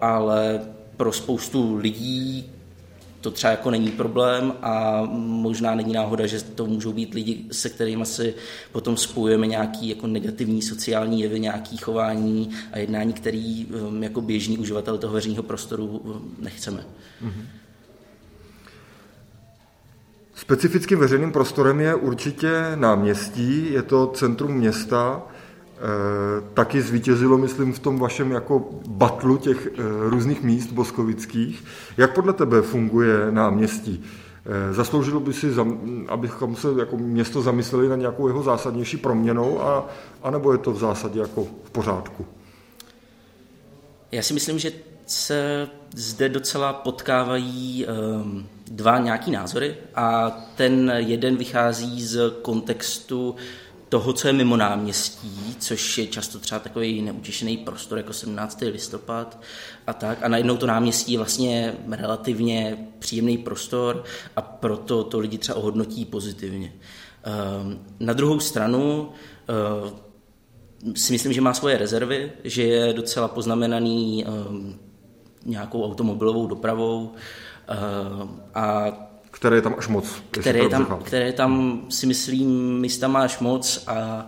ale 0.00 0.60
pro 0.96 1.12
spoustu 1.12 1.76
lidí, 1.76 2.50
to 3.22 3.30
třeba 3.30 3.50
jako 3.50 3.70
není 3.70 3.90
problém 3.90 4.52
a 4.62 5.02
možná 5.16 5.74
není 5.74 5.92
náhoda, 5.92 6.26
že 6.26 6.42
to 6.42 6.66
můžou 6.66 6.92
být 6.92 7.14
lidi, 7.14 7.44
se 7.52 7.68
kterými 7.68 8.06
si 8.06 8.34
potom 8.72 8.96
spojujeme 8.96 9.46
nějaký 9.46 9.88
jako 9.88 10.06
negativní 10.06 10.62
sociální 10.62 11.20
jevy, 11.20 11.40
nějaký 11.40 11.76
chování 11.76 12.50
a 12.72 12.78
jednání, 12.78 13.12
který 13.12 13.66
um, 13.66 14.02
jako 14.02 14.20
běžný 14.20 14.58
uživatel 14.58 14.98
toho 14.98 15.12
veřejného 15.12 15.42
prostoru 15.42 15.86
um, 15.86 16.36
nechceme. 16.38 16.84
Mm-hmm. 17.24 17.44
Specifickým 20.34 20.98
veřejným 20.98 21.32
prostorem 21.32 21.80
je 21.80 21.94
určitě 21.94 22.50
náměstí, 22.74 23.72
je 23.72 23.82
to 23.82 24.06
centrum 24.06 24.52
města, 24.52 25.22
taky 26.54 26.82
zvítězilo, 26.82 27.38
myslím, 27.38 27.72
v 27.72 27.78
tom 27.78 27.98
vašem 27.98 28.32
jako 28.32 28.68
batlu 28.88 29.36
těch 29.36 29.66
eh, 29.66 29.80
různých 30.00 30.42
míst 30.42 30.72
boskovických. 30.72 31.64
Jak 31.96 32.14
podle 32.14 32.32
tebe 32.32 32.62
funguje 32.62 33.26
náměstí? 33.30 34.04
Eh, 34.46 34.72
zasloužilo 34.72 35.20
by 35.20 35.32
si, 35.32 35.46
abychom 36.08 36.56
se 36.56 36.68
jako 36.78 36.96
město 36.96 37.42
zamysleli 37.42 37.88
na 37.88 37.96
nějakou 37.96 38.28
jeho 38.28 38.42
zásadnější 38.42 38.96
proměnou, 38.96 39.62
a, 39.62 39.88
anebo 40.22 40.52
je 40.52 40.58
to 40.58 40.72
v 40.72 40.78
zásadě 40.78 41.20
jako 41.20 41.44
v 41.64 41.70
pořádku? 41.70 42.26
Já 44.12 44.22
si 44.22 44.34
myslím, 44.34 44.58
že 44.58 44.72
se 45.06 45.68
zde 45.94 46.28
docela 46.28 46.72
potkávají 46.72 47.86
um, 47.86 48.46
dva 48.70 48.98
nějaký 48.98 49.30
názory 49.30 49.74
a 49.94 50.30
ten 50.56 50.92
jeden 50.96 51.36
vychází 51.36 52.04
z 52.04 52.30
kontextu 52.42 53.34
toho, 53.92 54.12
co 54.12 54.26
je 54.26 54.32
mimo 54.32 54.56
náměstí, 54.56 55.56
což 55.58 55.98
je 55.98 56.06
často 56.06 56.38
třeba 56.38 56.58
takový 56.58 57.02
neutěšený 57.02 57.56
prostor, 57.56 57.98
jako 57.98 58.12
17. 58.12 58.60
listopad 58.60 59.40
a 59.86 59.92
tak. 59.92 60.18
A 60.22 60.28
najednou 60.28 60.56
to 60.56 60.66
náměstí 60.66 61.12
je 61.12 61.18
vlastně 61.18 61.74
relativně 61.90 62.88
příjemný 62.98 63.38
prostor 63.38 64.04
a 64.36 64.42
proto 64.42 65.04
to 65.04 65.18
lidi 65.18 65.38
třeba 65.38 65.58
ohodnotí 65.58 66.04
pozitivně. 66.04 66.72
Ehm, 67.24 67.78
na 68.00 68.12
druhou 68.12 68.40
stranu 68.40 69.10
ehm, 69.48 70.94
si 70.96 71.12
myslím, 71.12 71.32
že 71.32 71.40
má 71.40 71.54
svoje 71.54 71.78
rezervy, 71.78 72.32
že 72.44 72.62
je 72.62 72.92
docela 72.92 73.28
poznamenaný 73.28 74.24
ehm, 74.26 74.78
nějakou 75.44 75.84
automobilovou 75.84 76.46
dopravou 76.46 77.12
a 78.54 78.86
které 79.42 79.56
je 79.56 79.62
tam 79.62 79.74
až 79.78 79.88
moc. 79.88 80.22
Které 80.30 80.68
tam, 80.68 80.98
které 81.04 81.32
tam 81.32 81.82
si 81.88 82.06
myslím 82.06 82.80
místama 82.80 83.22
až 83.22 83.38
moc 83.38 83.84
a 83.86 84.26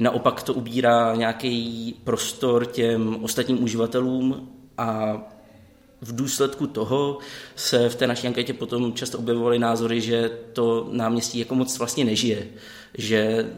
naopak 0.00 0.42
to 0.42 0.54
ubírá 0.54 1.14
nějaký 1.14 1.94
prostor 2.04 2.66
těm 2.66 3.18
ostatním 3.22 3.62
uživatelům 3.62 4.48
a 4.78 5.18
v 6.00 6.16
důsledku 6.16 6.66
toho 6.66 7.18
se 7.56 7.88
v 7.88 7.96
té 7.96 8.06
naší 8.06 8.26
anketě 8.26 8.52
potom 8.52 8.92
často 8.92 9.18
objevovaly 9.18 9.58
názory, 9.58 10.00
že 10.00 10.30
to 10.52 10.88
náměstí 10.92 11.38
jako 11.38 11.54
moc 11.54 11.78
vlastně 11.78 12.04
nežije, 12.04 12.46
že 12.94 13.50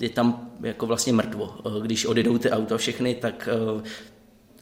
je 0.00 0.08
tam 0.08 0.50
jako 0.62 0.86
vlastně 0.86 1.12
mrtvo. 1.12 1.54
Když 1.82 2.06
odjedou 2.06 2.38
ty 2.38 2.50
auta 2.50 2.76
všechny, 2.76 3.14
tak 3.14 3.48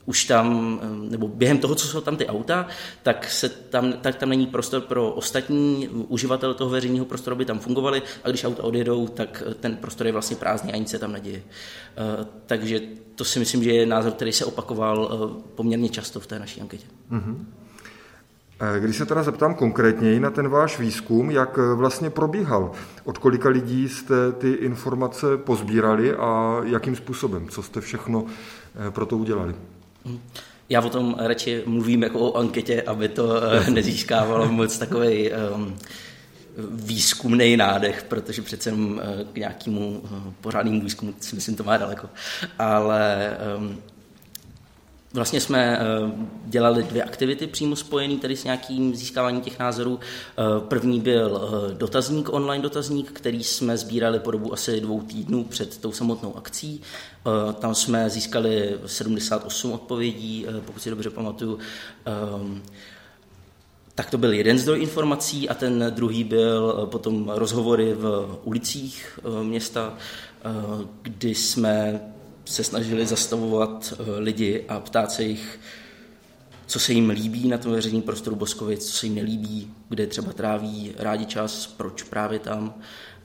už 0.06 0.24
tam, 0.24 0.80
nebo 1.10 1.28
během 1.28 1.58
toho, 1.58 1.74
co 1.74 1.86
jsou 1.86 2.00
tam 2.00 2.16
ty 2.16 2.26
auta, 2.26 2.66
tak, 3.02 3.30
se 3.30 3.48
tam, 3.48 3.92
tak 3.92 4.16
tam 4.16 4.28
není 4.28 4.46
prostor 4.46 4.80
pro 4.80 5.10
ostatní 5.10 5.88
uživatele 5.88 6.54
toho 6.54 6.70
veřejného 6.70 7.06
prostoru, 7.06 7.34
aby 7.34 7.44
tam 7.44 7.58
fungovali 7.58 8.02
a 8.24 8.28
když 8.28 8.44
auta 8.44 8.62
odjedou, 8.62 9.08
tak 9.08 9.42
ten 9.60 9.76
prostor 9.76 10.06
je 10.06 10.12
vlastně 10.12 10.36
prázdný 10.36 10.72
a 10.72 10.76
nic 10.76 10.90
se 10.90 10.98
tam 10.98 11.12
neděje. 11.12 11.42
Eh, 11.42 12.26
takže 12.46 12.80
to 13.14 13.24
si 13.24 13.38
myslím, 13.38 13.64
že 13.64 13.70
je 13.70 13.86
názor, 13.86 14.12
který 14.12 14.32
se 14.32 14.44
opakoval 14.44 15.10
eh, 15.12 15.42
poměrně 15.54 15.88
často 15.88 16.20
v 16.20 16.26
té 16.26 16.38
naší 16.38 16.60
anketě. 16.60 16.86
Mm-hmm. 17.10 17.36
Když 18.80 18.96
se 18.96 19.06
teda 19.06 19.22
zeptám 19.22 19.54
konkrétněji 19.54 20.20
na 20.20 20.30
ten 20.30 20.48
váš 20.48 20.78
výzkum, 20.78 21.30
jak 21.30 21.56
vlastně 21.56 22.10
probíhal? 22.10 22.72
Od 23.04 23.18
kolika 23.18 23.48
lidí 23.48 23.88
jste 23.88 24.32
ty 24.32 24.50
informace 24.52 25.36
pozbírali 25.36 26.14
a 26.14 26.60
jakým 26.64 26.96
způsobem? 26.96 27.48
Co 27.48 27.62
jste 27.62 27.80
všechno 27.80 28.26
pro 28.90 29.06
to 29.06 29.16
udělali? 29.16 29.54
Já 30.68 30.80
o 30.80 30.88
tom 30.88 31.16
radši 31.18 31.62
mluvím 31.66 32.02
jako 32.02 32.18
o 32.20 32.36
anketě, 32.36 32.82
aby 32.82 33.08
to 33.08 33.42
eh, 33.42 33.70
nezískávalo 33.70 34.52
moc 34.52 34.78
takový 34.78 35.30
um, 35.30 35.76
výzkumný 36.70 37.56
nádech, 37.56 38.02
protože 38.02 38.42
přece 38.42 38.72
uh, 38.72 38.98
k 39.32 39.36
nějakému 39.36 40.02
pořádnému 40.40 40.80
výzkumu 40.80 41.14
si 41.20 41.34
myslím, 41.34 41.56
to 41.56 41.64
má 41.64 41.76
daleko. 41.76 42.08
Ale 42.58 43.36
um, 43.58 43.82
Vlastně 45.14 45.40
jsme 45.40 45.78
dělali 46.44 46.82
dvě 46.82 47.02
aktivity 47.02 47.46
přímo 47.46 47.76
spojené 47.76 48.16
tady 48.16 48.36
s 48.36 48.44
nějakým 48.44 48.94
získáváním 48.94 49.40
těch 49.40 49.58
názorů. 49.58 50.00
První 50.68 51.00
byl 51.00 51.50
dotazník, 51.78 52.32
online 52.32 52.62
dotazník, 52.62 53.12
který 53.12 53.44
jsme 53.44 53.76
sbírali 53.78 54.18
po 54.18 54.30
dobu 54.30 54.52
asi 54.52 54.80
dvou 54.80 55.00
týdnů 55.00 55.44
před 55.44 55.78
tou 55.78 55.92
samotnou 55.92 56.36
akcí. 56.36 56.80
Eh, 57.26 57.52
tam 57.52 57.74
jsme 57.74 58.10
získali 58.10 58.78
78 58.86 59.72
odpovědí, 59.72 60.46
eh, 60.48 60.60
pokud 60.60 60.82
si 60.82 60.90
dobře 60.90 61.10
pamatuju. 61.10 61.58
Ehm, 62.04 62.62
tak 63.94 64.10
to 64.10 64.18
byl 64.18 64.32
jeden 64.32 64.58
zdroj 64.58 64.82
informací 64.82 65.48
a 65.48 65.54
ten 65.54 65.86
druhý 65.90 66.24
byl 66.24 66.82
eh, 66.82 66.86
potom 66.86 67.28
rozhovory 67.34 67.94
v 67.94 68.38
ulicích 68.44 69.18
města, 69.42 69.94
kdy 71.02 71.34
jsme 71.34 72.00
se 72.44 72.64
snažili 72.64 73.06
zastavovat 73.06 73.94
lidi 74.18 74.64
a 74.68 74.80
ptát 74.80 75.12
se 75.12 75.22
jich, 75.22 75.60
co 76.66 76.80
se 76.80 76.92
jim 76.92 77.10
líbí 77.10 77.48
na 77.48 77.58
tom 77.58 77.72
veřejném 77.72 78.02
prostoru 78.02 78.36
Boskovic, 78.36 78.86
co 78.86 78.92
se 78.92 79.06
jim 79.06 79.14
nelíbí, 79.14 79.70
kde 79.88 80.06
třeba 80.06 80.32
tráví 80.32 80.94
rádi 80.98 81.26
čas, 81.26 81.66
proč 81.66 82.02
právě 82.02 82.38
tam. 82.38 82.74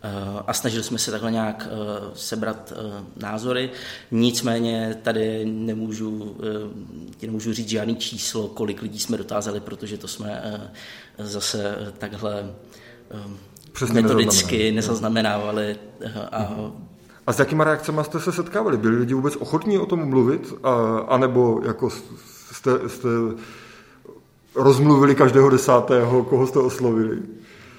Eh, 0.04 0.44
a 0.48 0.54
snažili 0.54 0.84
jsme 0.84 0.98
se 0.98 1.12
takhle 1.12 1.32
nějak 1.32 1.68
eh, 1.72 2.12
sebrat 2.14 2.74
eh, 2.76 3.04
názory. 3.16 3.70
Nicméně 4.12 4.98
tady 5.02 5.46
nemůžu, 5.46 6.38
nemůžu 7.22 7.54
říct 7.54 7.70
žádný 7.70 7.96
číslo, 7.96 8.48
kolik 8.48 8.82
lidí 8.82 9.00
jsme 9.00 9.18
dotázali, 9.18 9.60
protože 9.60 9.98
to 9.98 10.08
jsme 10.08 10.62
zase 11.18 11.94
takhle 11.98 12.54
Přesně 13.72 14.02
metodicky 14.02 14.72
nezaznamenávali. 14.72 15.76
A, 16.32 16.44
mhm. 16.44 16.87
A 17.28 17.34
s 17.34 17.40
jakýma 17.40 17.64
reakcemi 17.64 18.02
jste 18.04 18.20
se 18.20 18.32
setkávali? 18.32 18.78
Byli 18.78 18.98
lidi 18.98 19.14
vůbec 19.14 19.36
ochotní 19.36 19.78
o 19.78 19.86
tom 19.86 20.10
mluvit? 20.10 20.54
A, 20.64 21.00
anebo 21.08 21.62
jako 21.66 21.90
jste, 22.52 22.90
jste 22.90 23.10
rozmluvili 24.56 25.16
každého 25.16 25.50
desátého, 25.50 26.24
koho 26.24 26.48
jste 26.48 26.60
oslovili? 26.60 27.18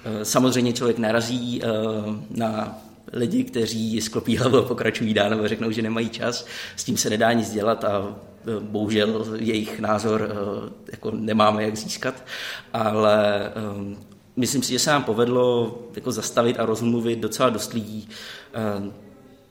Eh, 0.03 0.25
samozřejmě 0.25 0.73
člověk 0.73 0.97
narazí 0.97 1.61
eh, 1.63 1.67
na 2.29 2.77
lidi, 3.13 3.43
kteří 3.43 4.01
sklopí 4.01 4.37
hlavu 4.37 4.57
a 4.57 4.61
pokračují 4.61 5.13
dál 5.13 5.29
nebo 5.29 5.47
řeknou, 5.47 5.71
že 5.71 5.81
nemají 5.81 6.09
čas. 6.09 6.45
S 6.75 6.83
tím 6.83 6.97
se 6.97 7.09
nedá 7.09 7.33
nic 7.33 7.51
dělat 7.51 7.83
a 7.83 8.15
eh, 8.47 8.59
bohužel 8.59 9.25
jejich 9.35 9.79
názor 9.79 10.29
jako 10.91 11.11
nemáme 11.11 11.63
jak 11.63 11.75
získat, 11.77 12.23
ale 12.73 13.51
myslím 14.35 14.63
si, 14.63 14.71
že 14.71 14.79
se 14.79 14.89
nám 14.89 15.03
povedlo 15.03 15.77
jako 15.95 16.11
zastavit 16.11 16.59
a 16.59 16.65
rozmluvit 16.65 17.19
docela 17.19 17.49
dost 17.49 17.73
lidí 17.73 18.09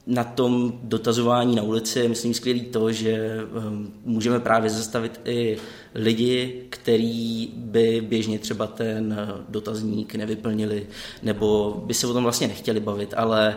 na 0.09 0.25
tom 0.25 0.81
dotazování 0.83 1.57
na 1.57 1.63
ulici 1.63 1.99
je, 1.99 2.09
myslím, 2.09 2.35
skvělý 2.35 2.61
to, 2.61 2.93
že 2.93 3.41
um, 3.69 3.93
můžeme 4.05 4.41
právě 4.41 4.71
zastavit 4.71 5.21
i 5.25 5.59
lidi, 5.95 6.65
kteří 6.71 7.53
by 7.57 8.01
běžně 8.09 8.39
třeba 8.39 8.67
ten 8.67 9.13
uh, 9.13 9.41
dotazník 9.49 10.15
nevyplnili, 10.15 10.87
nebo 11.23 11.77
by 11.87 11.95
se 11.95 12.07
o 12.07 12.13
tom 12.13 12.23
vlastně 12.23 12.49
nechtěli 12.49 12.81
bavit, 12.81 13.15
ale 13.17 13.57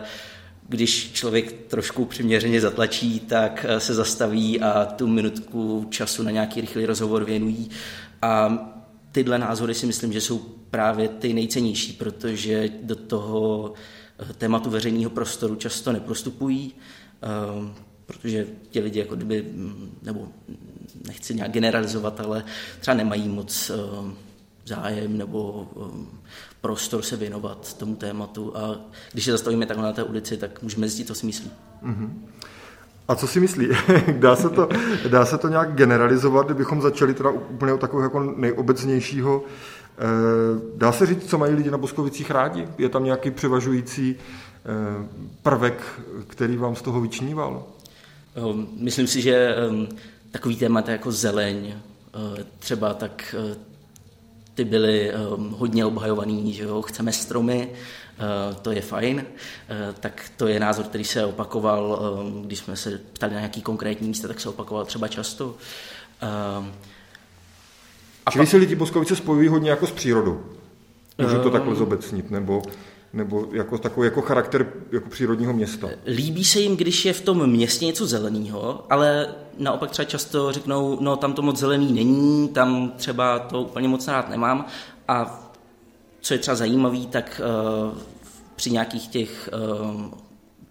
když 0.68 1.12
člověk 1.12 1.52
trošku 1.52 2.04
přiměřeně 2.04 2.60
zatlačí, 2.60 3.20
tak 3.20 3.66
uh, 3.68 3.76
se 3.76 3.94
zastaví 3.94 4.60
a 4.60 4.84
tu 4.84 5.06
minutku 5.06 5.86
času 5.90 6.22
na 6.22 6.30
nějaký 6.30 6.60
rychlý 6.60 6.86
rozhovor 6.86 7.24
věnují. 7.24 7.70
A 8.22 8.58
tyhle 9.12 9.38
názory 9.38 9.74
si 9.74 9.86
myslím, 9.86 10.12
že 10.12 10.20
jsou 10.20 10.38
právě 10.70 11.08
ty 11.08 11.32
nejcennější, 11.32 11.92
protože 11.92 12.70
do 12.82 12.96
toho 12.96 13.72
tématu 14.36 14.70
veřejného 14.70 15.10
prostoru 15.10 15.56
často 15.56 15.92
neprostupují, 15.92 16.74
ehm, 17.22 17.74
protože 18.06 18.46
ti 18.70 18.80
lidi 18.80 18.98
jako 18.98 19.16
kdyby, 19.16 19.42
mm, 19.42 19.98
nebo 20.02 20.28
nechci 21.06 21.34
nějak 21.34 21.50
generalizovat, 21.50 22.20
ale 22.20 22.44
třeba 22.80 22.94
nemají 22.96 23.28
moc 23.28 23.70
zájem 24.64 25.18
nebo 25.18 25.68
prostor 26.60 27.02
se 27.02 27.16
věnovat 27.16 27.74
tomu 27.74 27.96
tématu 27.96 28.56
a 28.56 28.80
když 29.12 29.24
se 29.24 29.32
zastavíme 29.32 29.66
takhle 29.66 29.86
na 29.86 29.92
té 29.92 30.02
ulici, 30.02 30.36
tak 30.36 30.62
můžeme 30.62 30.88
zjistit, 30.88 31.06
co 31.06 31.14
si 31.14 31.26
myslí. 31.26 31.50
Mm-hmm. 31.82 32.10
A 33.08 33.14
co 33.14 33.26
si 33.26 33.40
myslí? 33.40 33.68
dá, 34.12 34.36
se 34.36 34.50
to, 34.50 34.68
dá 35.08 35.26
se 35.26 35.38
to 35.38 35.48
nějak 35.48 35.74
generalizovat, 35.74 36.46
kdybychom 36.46 36.82
začali 36.82 37.14
teda 37.14 37.30
úplně 37.30 37.72
od 37.72 37.80
takového 37.80 38.06
jako 38.06 38.34
nejobecnějšího. 38.36 39.44
Eh, 39.44 39.81
dá 40.76 40.92
se 40.92 41.06
říct, 41.06 41.30
co 41.30 41.38
mají 41.38 41.54
lidi 41.54 41.70
na 41.70 41.78
Boskovicích 41.78 42.30
rádi? 42.30 42.68
Je 42.78 42.88
tam 42.88 43.04
nějaký 43.04 43.30
převažující 43.30 44.16
eh, 44.16 45.08
prvek, 45.42 46.00
který 46.26 46.56
vám 46.56 46.76
z 46.76 46.82
toho 46.82 47.00
vyčníval? 47.00 47.64
Ehm, 48.36 48.66
myslím 48.76 49.06
si, 49.06 49.22
že 49.22 49.54
ehm, 49.54 49.88
takový 50.30 50.56
témat 50.56 50.88
jako 50.88 51.12
zeleň, 51.12 51.66
eh, 51.66 52.44
třeba 52.58 52.94
tak 52.94 53.34
ty 54.54 54.64
byly 54.64 55.12
hodně 55.50 55.84
obhajovaný, 55.84 56.52
že 56.52 56.62
jo, 56.62 56.82
chceme 56.82 57.12
stromy, 57.12 57.68
Eh, 58.22 58.54
to 58.62 58.72
je 58.72 58.80
fajn, 58.80 59.24
eh, 59.68 59.94
tak 60.00 60.30
to 60.36 60.46
je 60.46 60.60
názor, 60.60 60.84
který 60.84 61.04
se 61.04 61.24
opakoval, 61.24 62.00
eh, 62.00 62.46
když 62.46 62.58
jsme 62.58 62.76
se 62.76 63.00
ptali 63.12 63.34
na 63.34 63.40
nějaký 63.40 63.62
konkrétní 63.62 64.08
místa, 64.08 64.28
tak 64.28 64.40
se 64.40 64.48
opakoval 64.48 64.84
třeba 64.84 65.08
často. 65.08 65.56
A 68.26 68.30
Čili 68.30 68.46
si 68.46 68.56
lidi 68.56 68.74
Boskovice 68.74 69.16
spojují 69.16 69.48
hodně 69.48 69.70
jako 69.70 69.86
s 69.86 69.90
přírodou? 69.90 70.40
Můžu 71.18 71.38
to 71.38 71.50
takhle 71.50 71.74
zobecnit, 71.74 72.30
nebo, 72.30 72.62
nebo 73.12 73.46
jako 73.52 73.78
takový 73.78 74.04
jako 74.04 74.20
charakter 74.20 74.72
jako 74.92 75.08
přírodního 75.08 75.52
města? 75.52 75.88
Líbí 76.06 76.44
se 76.44 76.60
jim, 76.60 76.76
když 76.76 77.04
je 77.04 77.12
v 77.12 77.20
tom 77.20 77.46
městě 77.46 77.86
něco 77.86 78.06
zeleného, 78.06 78.86
ale 78.90 79.34
naopak 79.58 79.90
třeba 79.90 80.06
často 80.06 80.52
řeknou, 80.52 80.98
no 81.00 81.16
tam 81.16 81.32
to 81.32 81.42
moc 81.42 81.58
zelený 81.58 81.92
není, 81.92 82.48
tam 82.48 82.92
třeba 82.96 83.38
to 83.38 83.62
úplně 83.62 83.88
moc 83.88 84.08
rád 84.08 84.28
nemám 84.28 84.66
a 85.08 85.48
co 86.20 86.34
je 86.34 86.38
třeba 86.38 86.54
zajímavé, 86.54 86.98
tak 87.10 87.40
uh, 87.44 87.98
při 88.56 88.70
nějakých 88.70 89.08
těch 89.08 89.50
uh, 89.84 90.02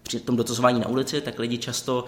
při 0.02 0.20
tom 0.20 0.36
dotazování 0.36 0.80
na 0.80 0.88
ulici, 0.88 1.20
tak 1.20 1.38
lidi 1.38 1.58
často 1.58 2.04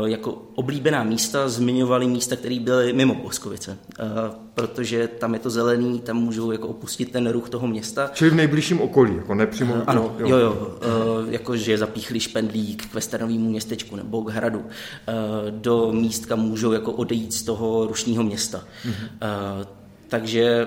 uh, 0.00 0.08
jako 0.08 0.42
oblíbená 0.54 1.04
místa 1.04 1.48
zmiňovali 1.48 2.06
místa, 2.06 2.36
které 2.36 2.60
byly 2.60 2.92
mimo 2.92 3.14
Boskovice, 3.14 3.78
uh, 4.00 4.06
protože 4.54 5.08
tam 5.08 5.34
je 5.34 5.40
to 5.40 5.50
zelený, 5.50 6.00
tam 6.00 6.16
můžou 6.16 6.50
jako 6.50 6.68
opustit 6.68 7.12
ten 7.12 7.30
ruch 7.30 7.48
toho 7.48 7.66
města. 7.66 8.10
Čili 8.14 8.30
v 8.30 8.34
nejbližším 8.34 8.80
okolí, 8.80 9.16
jako 9.16 9.34
nepřímo. 9.34 9.74
Uh, 9.74 9.82
ano, 9.86 10.16
jo, 10.18 10.28
jo, 10.28 10.36
jo 10.36 10.76
uh, 11.22 11.32
jako 11.32 11.56
že 11.56 11.78
zapíchli 11.78 12.20
špendlík 12.20 12.86
k 12.90 12.94
westernovému 12.94 13.50
městečku 13.50 13.96
nebo 13.96 14.22
k 14.22 14.30
hradu, 14.30 14.58
uh, 14.58 14.64
do 15.50 15.92
míst, 15.92 16.26
kam 16.26 16.40
můžou 16.40 16.72
jako 16.72 16.92
odejít 16.92 17.32
z 17.32 17.42
toho 17.42 17.86
rušního 17.86 18.22
města. 18.22 18.64
Uh, 18.84 18.92
takže 20.08 20.66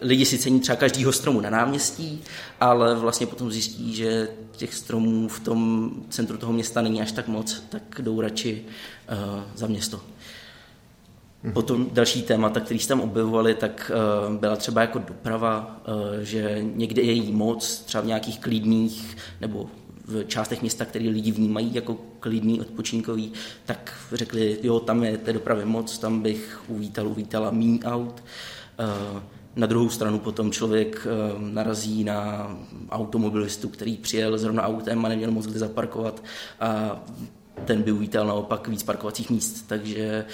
lidi 0.00 0.24
si 0.24 0.38
cení 0.38 0.60
třeba 0.60 0.76
každýho 0.76 1.12
stromu 1.12 1.40
na 1.40 1.50
náměstí, 1.50 2.22
ale 2.60 2.94
vlastně 2.94 3.26
potom 3.26 3.52
zjistí, 3.52 3.94
že 3.94 4.28
těch 4.56 4.74
stromů 4.74 5.28
v 5.28 5.40
tom 5.40 5.90
centru 6.08 6.38
toho 6.38 6.52
města 6.52 6.82
není 6.82 7.02
až 7.02 7.12
tak 7.12 7.28
moc, 7.28 7.64
tak 7.68 7.82
jdou 8.02 8.20
radši 8.20 8.64
uh, 8.64 9.42
za 9.54 9.66
město. 9.66 10.00
Mhm. 11.42 11.52
Potom 11.52 11.90
další 11.92 12.22
témata, 12.22 12.60
které 12.60 12.80
se 12.80 12.88
tam 12.88 13.00
objevovali, 13.00 13.54
tak 13.54 13.90
uh, 14.28 14.36
byla 14.36 14.56
třeba 14.56 14.80
jako 14.80 14.98
doprava, 14.98 15.80
uh, 15.88 16.22
že 16.22 16.60
někde 16.74 17.02
je 17.02 17.12
jí 17.12 17.32
moc, 17.32 17.78
třeba 17.78 18.02
v 18.02 18.06
nějakých 18.06 18.40
klidných 18.40 19.16
nebo 19.40 19.70
v 20.04 20.24
částech 20.24 20.60
města, 20.60 20.84
které 20.84 21.04
lidi 21.04 21.32
vnímají 21.32 21.74
jako 21.74 21.96
klidný, 22.20 22.60
odpočinkový, 22.60 23.32
tak 23.64 23.98
řekli, 24.12 24.58
jo, 24.62 24.80
tam 24.80 25.04
je 25.04 25.18
té 25.18 25.32
dopravy 25.32 25.64
moc, 25.64 25.98
tam 25.98 26.22
bych 26.22 26.62
uvítal, 26.68 27.08
uvítala 27.08 27.50
míň 27.50 27.80
aut. 27.84 28.24
Uh, 29.14 29.22
na 29.56 29.66
druhou 29.66 29.88
stranu 29.88 30.18
potom 30.18 30.50
člověk 30.50 31.06
eh, 31.06 31.34
narazí 31.38 32.04
na 32.04 32.50
automobilistu, 32.90 33.68
který 33.68 33.96
přijel 33.96 34.38
zrovna 34.38 34.62
autem 34.62 35.04
a 35.04 35.08
neměl 35.08 35.30
moc 35.30 35.46
kde 35.46 35.58
zaparkovat 35.58 36.24
a 36.60 37.02
ten 37.64 37.82
by 37.82 37.92
uvítal 37.92 38.26
naopak 38.26 38.68
víc 38.68 38.82
parkovacích 38.82 39.30
míst. 39.30 39.64
Takže 39.66 40.02
eh, 40.02 40.26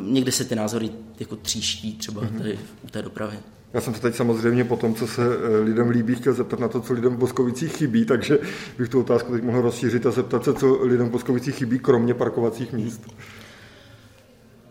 někde 0.00 0.32
se 0.32 0.44
ty 0.44 0.54
názory 0.54 0.90
jako 1.20 1.36
tříští 1.36 1.96
třeba 1.96 2.22
mm-hmm. 2.22 2.38
tady 2.38 2.58
u 2.84 2.88
té 2.88 3.02
dopravy. 3.02 3.38
Já 3.72 3.80
jsem 3.80 3.94
se 3.94 4.00
teď 4.00 4.14
samozřejmě 4.14 4.64
po 4.64 4.76
tom, 4.76 4.94
co 4.94 5.06
se 5.06 5.22
eh, 5.22 5.60
lidem 5.60 5.88
líbí, 5.88 6.14
chtěl 6.14 6.32
zeptat 6.32 6.60
na 6.60 6.68
to, 6.68 6.80
co 6.80 6.92
lidem 6.92 7.14
v 7.16 7.18
Boskovicích 7.18 7.76
chybí, 7.76 8.04
takže 8.04 8.38
bych 8.78 8.88
tu 8.88 9.00
otázku 9.00 9.32
teď 9.32 9.42
mohl 9.42 9.60
rozšířit 9.60 10.06
a 10.06 10.10
zeptat 10.10 10.44
se, 10.44 10.54
co 10.54 10.82
lidem 10.82 11.08
v 11.08 11.10
Boskovicích 11.10 11.54
chybí, 11.54 11.78
kromě 11.78 12.14
parkovacích 12.14 12.72
míst. 12.72 13.02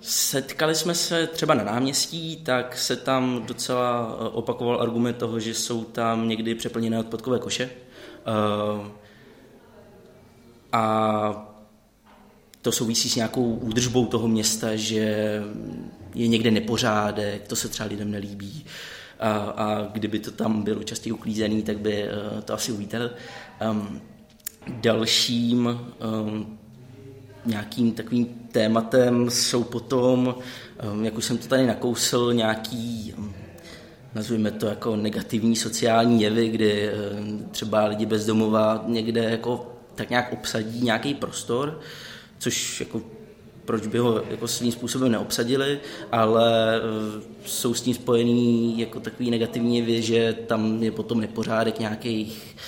Setkali 0.06 0.76
jsme 0.76 0.96
se 0.96 1.28
třeba 1.28 1.54
na 1.54 1.64
náměstí, 1.64 2.36
tak 2.36 2.78
se 2.78 2.96
tam 2.96 3.44
docela 3.48 4.18
eh, 4.20 4.30
opakoval 4.30 4.82
argument 4.82 5.14
toho, 5.14 5.40
že 5.40 5.54
jsou 5.54 5.84
tam 5.84 6.28
někdy 6.28 6.56
přeplněné 6.56 7.00
odpadkové 7.00 7.40
koše. 7.40 7.70
Eh, 7.70 8.92
a 10.72 11.54
to 12.62 12.72
souvisí 12.72 13.10
s 13.10 13.16
nějakou 13.16 13.54
údržbou 13.54 14.06
toho 14.06 14.28
města, 14.28 14.76
že 14.76 15.42
je 16.16 16.28
někde 16.28 16.52
nepořádek, 16.52 17.48
to 17.48 17.56
se 17.56 17.70
třeba 17.70 17.90
lidem 17.90 18.12
nelíbí. 18.12 18.66
A, 19.20 19.30
a 19.38 19.82
kdyby 19.92 20.20
to 20.20 20.32
tam 20.32 20.64
bylo 20.64 20.84
častěji 20.84 21.14
uklízený, 21.14 21.64
tak 21.64 21.80
by 21.80 22.04
eh, 22.04 22.42
to 22.42 22.54
asi 22.54 22.72
uvítal. 22.72 23.10
Um, 23.72 24.02
dalším 24.68 25.66
um, 25.66 26.60
nějakým 27.46 27.92
takovým 27.92 28.26
tématem 28.52 29.30
jsou 29.30 29.64
potom, 29.64 30.36
um, 30.94 31.06
jak 31.06 31.18
už 31.18 31.26
jsem 31.26 31.38
to 31.38 31.48
tady 31.48 31.68
nakousl, 31.68 32.34
nějaký 32.34 33.14
um, 33.18 33.34
nazvíme 34.16 34.52
to 34.52 34.66
jako 34.66 34.96
negativní 34.96 35.56
sociální 35.56 36.22
jevy, 36.22 36.50
kdy 36.50 36.90
um, 37.20 37.46
třeba 37.52 37.86
lidi 37.86 38.06
bez 38.06 38.26
domova 38.26 38.84
někde 38.88 39.24
jako 39.24 39.74
tak 39.96 40.10
nějak 40.10 40.34
obsadí 40.34 40.82
nějaký 40.82 41.14
prostor, 41.14 41.80
což 42.38 42.80
jako 42.80 43.02
proč 43.66 43.88
by 43.88 43.98
ho 43.98 44.24
jako 44.30 44.48
svým 44.48 44.72
způsobem 44.72 45.12
neobsadili, 45.12 45.80
ale 46.12 46.82
jsou 47.46 47.74
s 47.74 47.82
tím 47.82 47.94
spojený 47.94 48.80
jako 48.80 49.00
takový 49.00 49.32
negativní 49.32 49.78
jevy, 49.78 50.02
že 50.02 50.34
tam 50.34 50.84
je 50.84 50.92
potom 50.92 51.22
nepořádek 51.22 51.80
nějakých 51.80 52.56
uh, 52.56 52.62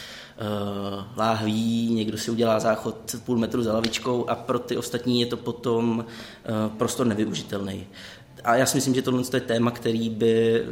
láhví, 1.17 1.89
někdo 1.93 2.17
si 2.17 2.31
udělá 2.31 2.59
záchod 2.59 3.15
půl 3.25 3.37
metru 3.37 3.63
za 3.63 3.73
lavičkou 3.73 4.29
a 4.29 4.35
pro 4.35 4.59
ty 4.59 4.77
ostatní 4.77 5.19
je 5.21 5.25
to 5.25 5.37
potom 5.37 6.05
uh, 6.05 6.77
prostor 6.77 7.07
nevyužitelný. 7.07 7.87
A 8.43 8.55
já 8.55 8.65
si 8.65 8.77
myslím, 8.77 8.95
že 8.95 9.01
tohle 9.01 9.23
je 9.33 9.41
téma, 9.41 9.71
který 9.71 10.09
by 10.09 10.63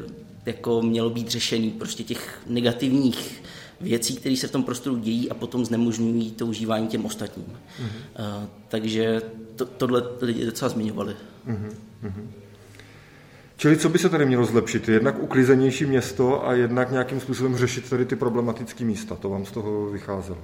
jako 0.45 0.81
mělo 0.81 1.09
být 1.09 1.27
řešený 1.27 1.71
prostě 1.71 2.03
těch 2.03 2.41
negativních 2.47 3.43
věcí, 3.81 4.15
které 4.15 4.35
se 4.35 4.47
v 4.47 4.51
tom 4.51 4.63
prostoru 4.63 4.97
dějí 4.97 5.29
a 5.29 5.33
potom 5.33 5.65
znemožňují 5.65 6.31
to 6.31 6.45
užívání 6.45 6.87
těm 6.87 7.05
ostatním. 7.05 7.45
Mm-hmm. 7.45 8.39
Uh, 8.39 8.47
takže 8.67 9.21
to, 9.55 9.65
tohle 9.65 10.03
lidi 10.21 10.45
docela 10.45 10.69
zmiňovali. 10.69 11.15
Mm-hmm. 11.47 12.27
Čili 13.57 13.77
co 13.77 13.89
by 13.89 13.99
se 13.99 14.09
tady 14.09 14.25
mělo 14.25 14.45
zlepšit? 14.45 14.89
Jednak 14.89 15.23
uklizenější 15.23 15.85
město 15.85 16.47
a 16.47 16.53
jednak 16.53 16.91
nějakým 16.91 17.19
způsobem 17.19 17.57
řešit 17.57 17.89
tady 17.89 18.05
ty 18.05 18.15
problematické 18.15 18.85
místa. 18.85 19.15
To 19.15 19.29
vám 19.29 19.45
z 19.45 19.51
toho 19.51 19.85
vycházelo. 19.85 20.39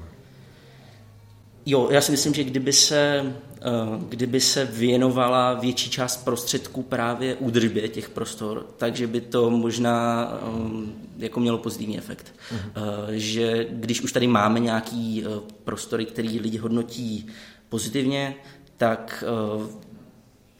Jo, 1.66 1.88
já 1.92 2.02
si 2.02 2.12
myslím, 2.12 2.34
že 2.34 2.44
kdyby 2.44 2.74
se, 2.74 3.34
eh, 3.58 3.62
kdyby 4.10 4.40
se 4.40 4.66
věnovala 4.66 5.54
větší 5.54 5.90
část 5.90 6.26
prostředků 6.26 6.84
právě 6.84 7.36
údržbě 7.36 7.88
těch 7.88 8.10
prostor, 8.10 8.66
takže 8.78 9.08
by 9.08 9.22
to 9.22 9.50
možná 9.50 10.30
eh, 10.34 11.26
jako 11.26 11.40
mělo 11.40 11.58
pozitivní 11.58 11.98
efekt. 11.98 12.34
Uh-huh. 12.52 13.06
Že 13.10 13.68
když 13.70 14.02
už 14.02 14.12
tady 14.12 14.28
máme 14.28 14.60
nějaký 14.60 15.26
prostory, 15.64 16.06
který 16.06 16.40
lidi 16.40 16.58
hodnotí 16.58 17.28
pozitivně, 17.70 18.36
tak 18.78 19.24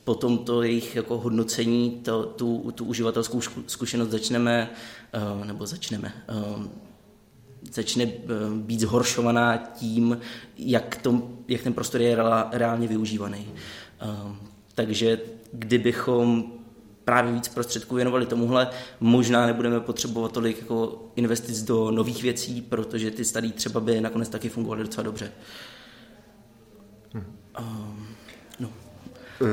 potom 0.10 0.38
to 0.38 0.64
jejich 0.64 0.96
jako 0.96 1.18
hodnocení, 1.18 2.02
to, 2.04 2.24
tu, 2.24 2.72
tu 2.72 2.86
uživatelskou 2.86 3.42
zkušenost 3.68 4.10
začneme, 4.10 4.70
eh, 5.14 5.46
nebo 5.46 5.66
začneme, 5.66 6.14
eh, 6.30 6.70
začne 7.72 8.04
eh, 8.04 8.18
být 8.54 8.80
zhoršovaná 8.80 9.58
tím, 9.58 10.18
jak, 10.58 10.96
tom, 10.96 11.38
jak 11.48 11.62
ten 11.62 11.74
prostor 11.74 12.02
je 12.02 12.18
reálně 12.52 12.88
využívaný. 12.88 13.48
Takže 14.76 15.20
kdybychom 15.54 16.44
právě 17.06 17.34
víc 17.34 17.48
prostředků 17.48 17.96
věnovali 17.96 18.26
tomuhle, 18.26 18.70
možná 19.00 19.46
nebudeme 19.46 19.80
potřebovat 19.80 20.32
tolik 20.32 20.62
jako 20.62 21.06
investic 21.16 21.62
do 21.62 21.92
nových 21.92 22.24
věcí, 22.24 22.62
protože 22.62 23.12
ty 23.12 23.26
starý 23.26 23.52
třeba 23.52 23.80
by 23.80 24.02
nakonec 24.02 24.30
taky 24.30 24.50
fungovaly 24.50 24.84
docela 24.84 25.04
dobře. 25.04 25.32
Hmm. 27.14 27.26
Um, 27.60 28.09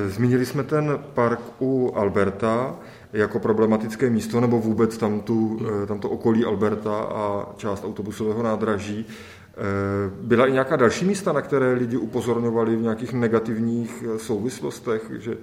zmínili 0.08 0.46
jsme 0.46 0.64
ten 0.64 0.98
park 1.14 1.40
u 1.60 1.92
Alberta 1.94 2.76
jako 3.12 3.38
problematické 3.38 4.10
místo, 4.10 4.40
nebo 4.40 4.60
vůbec 4.60 4.96
tam, 4.96 5.20
tu, 5.20 5.60
eh, 5.90 6.06
okolí 6.08 6.44
Alberta 6.44 6.98
a 6.98 7.46
část 7.56 7.84
autobusového 7.84 8.42
nádraží. 8.42 9.06
Byla 10.22 10.46
i 10.46 10.52
nějaká 10.52 10.76
další 10.76 11.04
místa, 11.04 11.32
na 11.32 11.42
které 11.42 11.72
lidi 11.72 11.96
upozorňovali 11.96 12.76
v 12.76 12.82
nějakých 12.82 13.12
negativních 13.12 14.04
souvislostech, 14.16 15.10
že, 15.18 15.36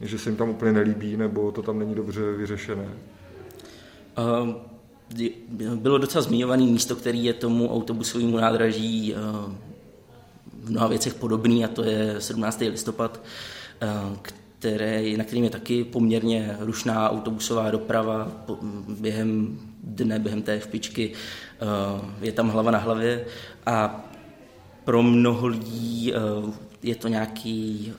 že 0.00 0.18
se 0.18 0.28
jim 0.30 0.36
tam 0.36 0.48
úplně 0.48 0.72
nelíbí, 0.72 1.16
nebo 1.16 1.52
to 1.52 1.62
tam 1.62 1.78
není 1.78 1.94
dobře 1.94 2.32
vyřešené? 2.32 2.88
Bylo 5.74 5.98
docela 5.98 6.22
zmiňované 6.22 6.62
místo, 6.62 6.96
který 6.96 7.24
je 7.24 7.32
tomu 7.32 7.74
autobusovému 7.74 8.36
nádraží 8.36 9.14
eh, 9.14 9.18
v 10.62 10.70
mnoha 10.70 10.86
věcech 10.86 11.14
podobný 11.14 11.64
a 11.64 11.68
to 11.68 11.84
je 11.84 12.14
17. 12.18 12.60
listopad, 12.60 13.20
eh, 13.24 13.55
které, 14.22 15.16
na 15.16 15.24
kterým 15.24 15.44
je 15.44 15.50
taky 15.50 15.84
poměrně 15.84 16.56
rušná 16.60 17.10
autobusová 17.10 17.70
doprava 17.70 18.32
během 18.88 19.58
dne, 19.82 20.18
během 20.18 20.42
té 20.42 20.60
špičky. 20.60 21.12
Eh, 21.12 22.26
je 22.26 22.32
tam 22.32 22.48
hlava 22.48 22.70
na 22.70 22.78
hlavě 22.78 23.24
a 23.66 24.04
pro 24.84 25.02
mnoho 25.02 25.46
lidí 25.46 26.12
je 26.82 26.94
to 26.94 27.08
nějaký 27.08 27.92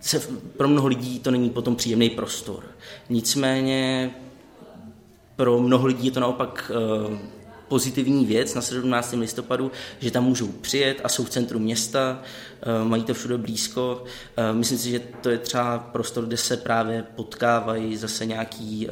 se, 0.00 0.20
pro 0.56 0.68
mnoho 0.68 0.88
lidí 0.88 1.20
to 1.20 1.30
není 1.30 1.50
potom 1.50 1.76
příjemný 1.76 2.10
prostor. 2.10 2.64
Nicméně 3.08 4.10
pro 5.36 5.60
mnoho 5.60 5.86
lidí 5.86 6.06
je 6.06 6.12
to 6.12 6.20
naopak 6.20 6.70
eh, 6.74 7.18
pozitivní 7.68 8.26
věc 8.26 8.54
na 8.54 8.62
17. 8.62 9.12
listopadu, 9.12 9.72
že 9.98 10.10
tam 10.10 10.24
můžou 10.24 10.48
přijet 10.48 11.00
a 11.04 11.08
jsou 11.08 11.24
v 11.24 11.30
centru 11.30 11.58
města, 11.58 12.22
eh, 12.62 12.84
mají 12.84 13.02
to 13.02 13.14
všude 13.14 13.38
blízko. 13.38 14.04
Eh, 14.36 14.52
myslím 14.52 14.78
si, 14.78 14.90
že 14.90 15.00
to 15.20 15.30
je 15.30 15.38
třeba 15.38 15.78
prostor, 15.78 16.26
kde 16.26 16.36
se 16.36 16.56
právě 16.56 17.04
potkávají 17.16 17.96
zase 17.96 18.26
nějaký 18.26 18.88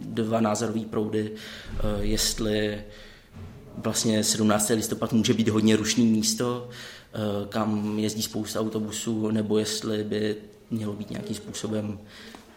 dva 0.00 0.40
názorové 0.40 0.80
proudy, 0.80 1.32
jestli 2.00 2.82
vlastně 3.76 4.24
17. 4.24 4.74
listopad 4.74 5.12
může 5.12 5.34
být 5.34 5.48
hodně 5.48 5.76
rušný 5.76 6.06
místo, 6.06 6.68
kam 7.48 7.98
jezdí 7.98 8.22
spousta 8.22 8.60
autobusů, 8.60 9.30
nebo 9.30 9.58
jestli 9.58 10.04
by 10.04 10.36
mělo 10.70 10.92
být 10.92 11.10
nějakým 11.10 11.36
způsobem 11.36 11.98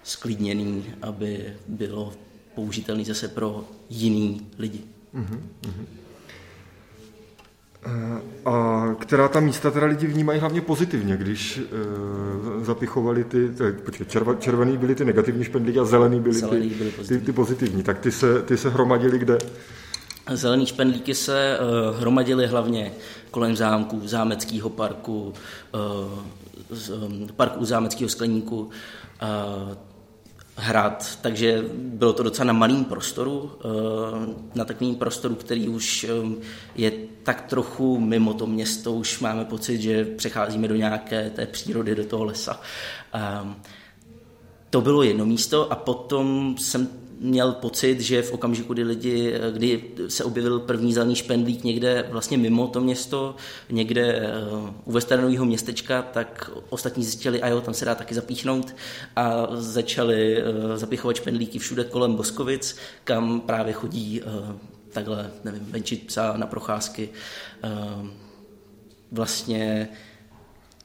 sklidněný, 0.04 0.86
aby 1.02 1.54
bylo 1.68 2.14
použitelný 2.56 3.06
zase 3.06 3.28
pro 3.28 3.66
jiný 3.90 4.48
lidi. 4.58 4.82
Uh-huh, 5.14 5.40
uh-huh. 5.62 5.86
A 8.46 8.86
která 9.00 9.28
ta 9.28 9.40
místa 9.40 9.72
teda 9.72 9.86
lidi 9.86 10.08
vnímají 10.08 10.40
hlavně 10.40 10.62
pozitivně, 10.62 11.18
když 11.18 11.60
uh, 11.60 12.64
zapichovali 12.64 13.24
ty, 13.24 13.50
tak, 13.50 13.82
počkej, 13.82 14.06
červa, 14.06 14.36
červený 14.36 14.78
byly 14.78 14.96
ty 14.96 15.06
negativní 15.06 15.44
špendlíky 15.44 15.80
a 15.80 15.86
zelený 15.86 16.20
byly, 16.20 16.36
zelený 16.36 16.70
ty, 16.70 16.76
byly 16.76 16.92
pozitivní. 16.92 17.20
Ty, 17.20 17.26
ty 17.26 17.34
pozitivní. 17.34 17.84
Tak 17.84 18.00
ty 18.00 18.12
se, 18.12 18.42
ty 18.42 18.58
se 18.58 18.70
hromadili 18.70 19.20
kde? 19.20 19.38
Zelený 20.34 20.66
špendlíky 20.66 21.16
se 21.16 21.60
uh, 21.60 22.00
hromadily 22.00 22.48
hlavně 22.48 22.92
kolem 23.32 23.56
zámku, 23.56 24.08
zámeckého 24.08 24.70
parku, 24.70 25.34
uh, 25.74 26.20
z, 26.70 26.90
um, 26.90 27.28
parku 27.36 27.66
zámeckého 27.66 28.10
skleníku, 28.10 28.60
uh, 28.60 28.70
hrad, 30.56 31.20
takže 31.22 31.66
bylo 31.78 32.14
to 32.14 32.24
docela 32.24 32.46
na 32.46 32.54
malým 32.54 32.86
prostoru, 32.86 33.52
eh, 33.60 34.36
na 34.56 34.66
takovým 34.66 34.96
prostoru, 34.96 35.36
který 35.36 35.70
už 35.70 36.04
eh, 36.04 36.42
je 36.76 36.92
tak 37.24 37.42
trochu 37.42 38.00
mimo 38.00 38.34
to 38.34 38.48
město, 38.48 38.94
už 38.94 39.20
máme 39.20 39.46
pocit, 39.46 39.82
že 39.82 40.06
přecházíme 40.06 40.68
do 40.68 40.76
nějaké 40.76 41.30
té 41.30 41.46
přírody, 41.46 41.96
do 41.96 42.06
toho 42.06 42.24
lesa. 42.24 42.62
Eh, 43.14 43.54
to 44.70 44.82
bylo 44.82 45.04
jedno 45.04 45.26
místo 45.26 45.72
a 45.72 45.76
potom 45.76 46.56
jsem 46.58 46.88
měl 47.24 47.52
pocit, 47.52 48.00
že 48.00 48.22
v 48.22 48.32
okamžiku, 48.32 48.74
kdy 48.74 48.84
lidi, 48.84 49.34
kdy 49.52 49.84
se 50.08 50.24
objevil 50.24 50.60
první 50.60 50.94
zelený 50.94 51.16
špendlík 51.16 51.64
někde 51.64 52.06
vlastně 52.10 52.38
mimo 52.38 52.68
to 52.68 52.82
město, 52.82 53.36
někde 53.70 54.02
eh, 54.02 54.32
u 54.86 54.92
westernového 54.92 55.46
městečka, 55.46 56.02
tak 56.02 56.52
ostatní 56.70 57.04
zjistili, 57.04 57.42
a 57.42 57.48
jo, 57.48 57.62
tam 57.62 57.74
se 57.74 57.86
dá 57.86 57.96
taky 57.96 58.16
zapíchnout 58.16 58.76
a 59.16 59.48
začali 59.52 60.38
eh, 60.38 60.78
zapichovat 60.78 61.16
špendlíky 61.16 61.60
všude 61.60 61.84
kolem 61.84 62.16
Boskovic, 62.16 62.78
kam 63.04 63.42
právě 63.42 63.74
chodí 63.74 64.22
eh, 64.22 64.56
takhle, 64.90 65.32
nevím, 65.44 65.66
venčit 65.66 66.08
psa 66.08 66.38
na 66.38 66.48
procházky. 66.48 67.10
Vlastně 69.12 69.90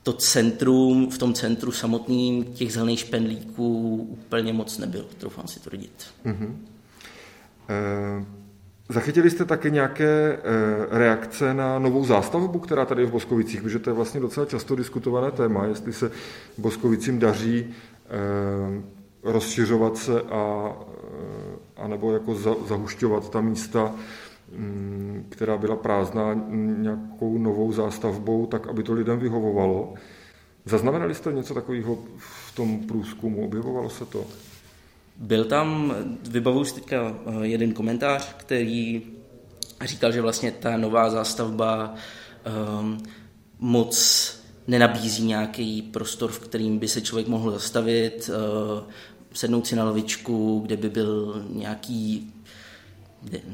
to 0.09 0.13
centrum, 0.13 1.11
v 1.11 1.19
tom 1.19 1.35
centru 1.35 1.73
samotným 1.73 2.45
těch 2.45 2.73
zelených 2.73 2.99
špendlíků 2.99 3.97
úplně 4.11 4.53
moc 4.53 4.79
nebylo, 4.79 5.05
troufám 5.19 5.49
si 5.49 5.61
tvrdit. 5.61 6.07
Mm-hmm. 6.27 6.57
E, 7.69 8.25
zachytili 8.89 9.31
jste 9.31 9.45
také 9.45 9.71
nějaké 9.71 10.33
e, 10.33 10.39
reakce 10.99 11.55
na 11.55 11.79
novou 11.79 12.05
zástavbu, 12.05 12.59
která 12.59 12.85
tady 12.85 13.03
je 13.03 13.07
v 13.07 13.11
Boskovicích, 13.11 13.63
protože 13.63 13.79
to 13.79 13.91
je 13.91 13.95
vlastně 13.95 14.21
docela 14.21 14.47
často 14.47 14.77
diskutované 14.77 15.31
téma, 15.31 15.65
jestli 15.65 15.93
se 15.93 16.11
Boskovicím 16.59 17.19
daří 17.19 17.59
e, 17.59 17.71
rozšiřovat 19.23 19.97
se 19.97 20.23
a, 20.23 20.73
a 21.77 21.89
nebo 21.89 22.13
jako 22.13 22.35
za, 22.35 22.55
zahušťovat 22.69 23.31
ta 23.31 23.41
místa, 23.41 23.95
Mm, 24.53 24.88
která 25.39 25.59
byla 25.59 25.77
prázdná 25.77 26.35
nějakou 26.79 27.39
novou 27.39 27.73
zástavbou, 27.73 28.47
tak 28.47 28.67
aby 28.67 28.83
to 28.83 28.93
lidem 28.93 29.19
vyhovovalo. 29.19 29.95
Zaznamenali 30.65 31.15
jste 31.15 31.33
něco 31.33 31.55
takového 31.55 31.99
v 32.17 32.55
tom 32.55 32.79
průzkumu? 32.79 33.45
Objevovalo 33.45 33.91
se 33.91 34.05
to? 34.05 34.27
Byl 35.17 35.45
tam, 35.45 35.95
vybavuji 36.31 36.65
si 36.65 36.75
teďka 36.75 36.97
eh, 37.27 37.47
jeden 37.47 37.73
komentář, 37.73 38.35
který 38.37 39.03
říkal, 39.85 40.13
že 40.13 40.23
vlastně 40.23 40.51
ta 40.51 40.77
nová 40.77 41.11
zástavba 41.11 41.95
um, 42.81 42.99
moc 43.59 44.35
nenabízí 44.67 45.25
nějaký 45.25 45.83
prostor, 45.83 46.31
v 46.31 46.39
kterým 46.39 46.79
by 46.79 46.89
se 46.89 47.01
člověk 47.01 47.29
mohl 47.29 47.51
zastavit, 47.51 48.31
uh, 48.31 48.91
sednout 49.33 49.67
si 49.67 49.77
na 49.77 49.85
lavičku, 49.85 50.61
kde 50.67 50.77
by 50.77 50.91
byl 50.91 51.45
nějaký 51.51 52.33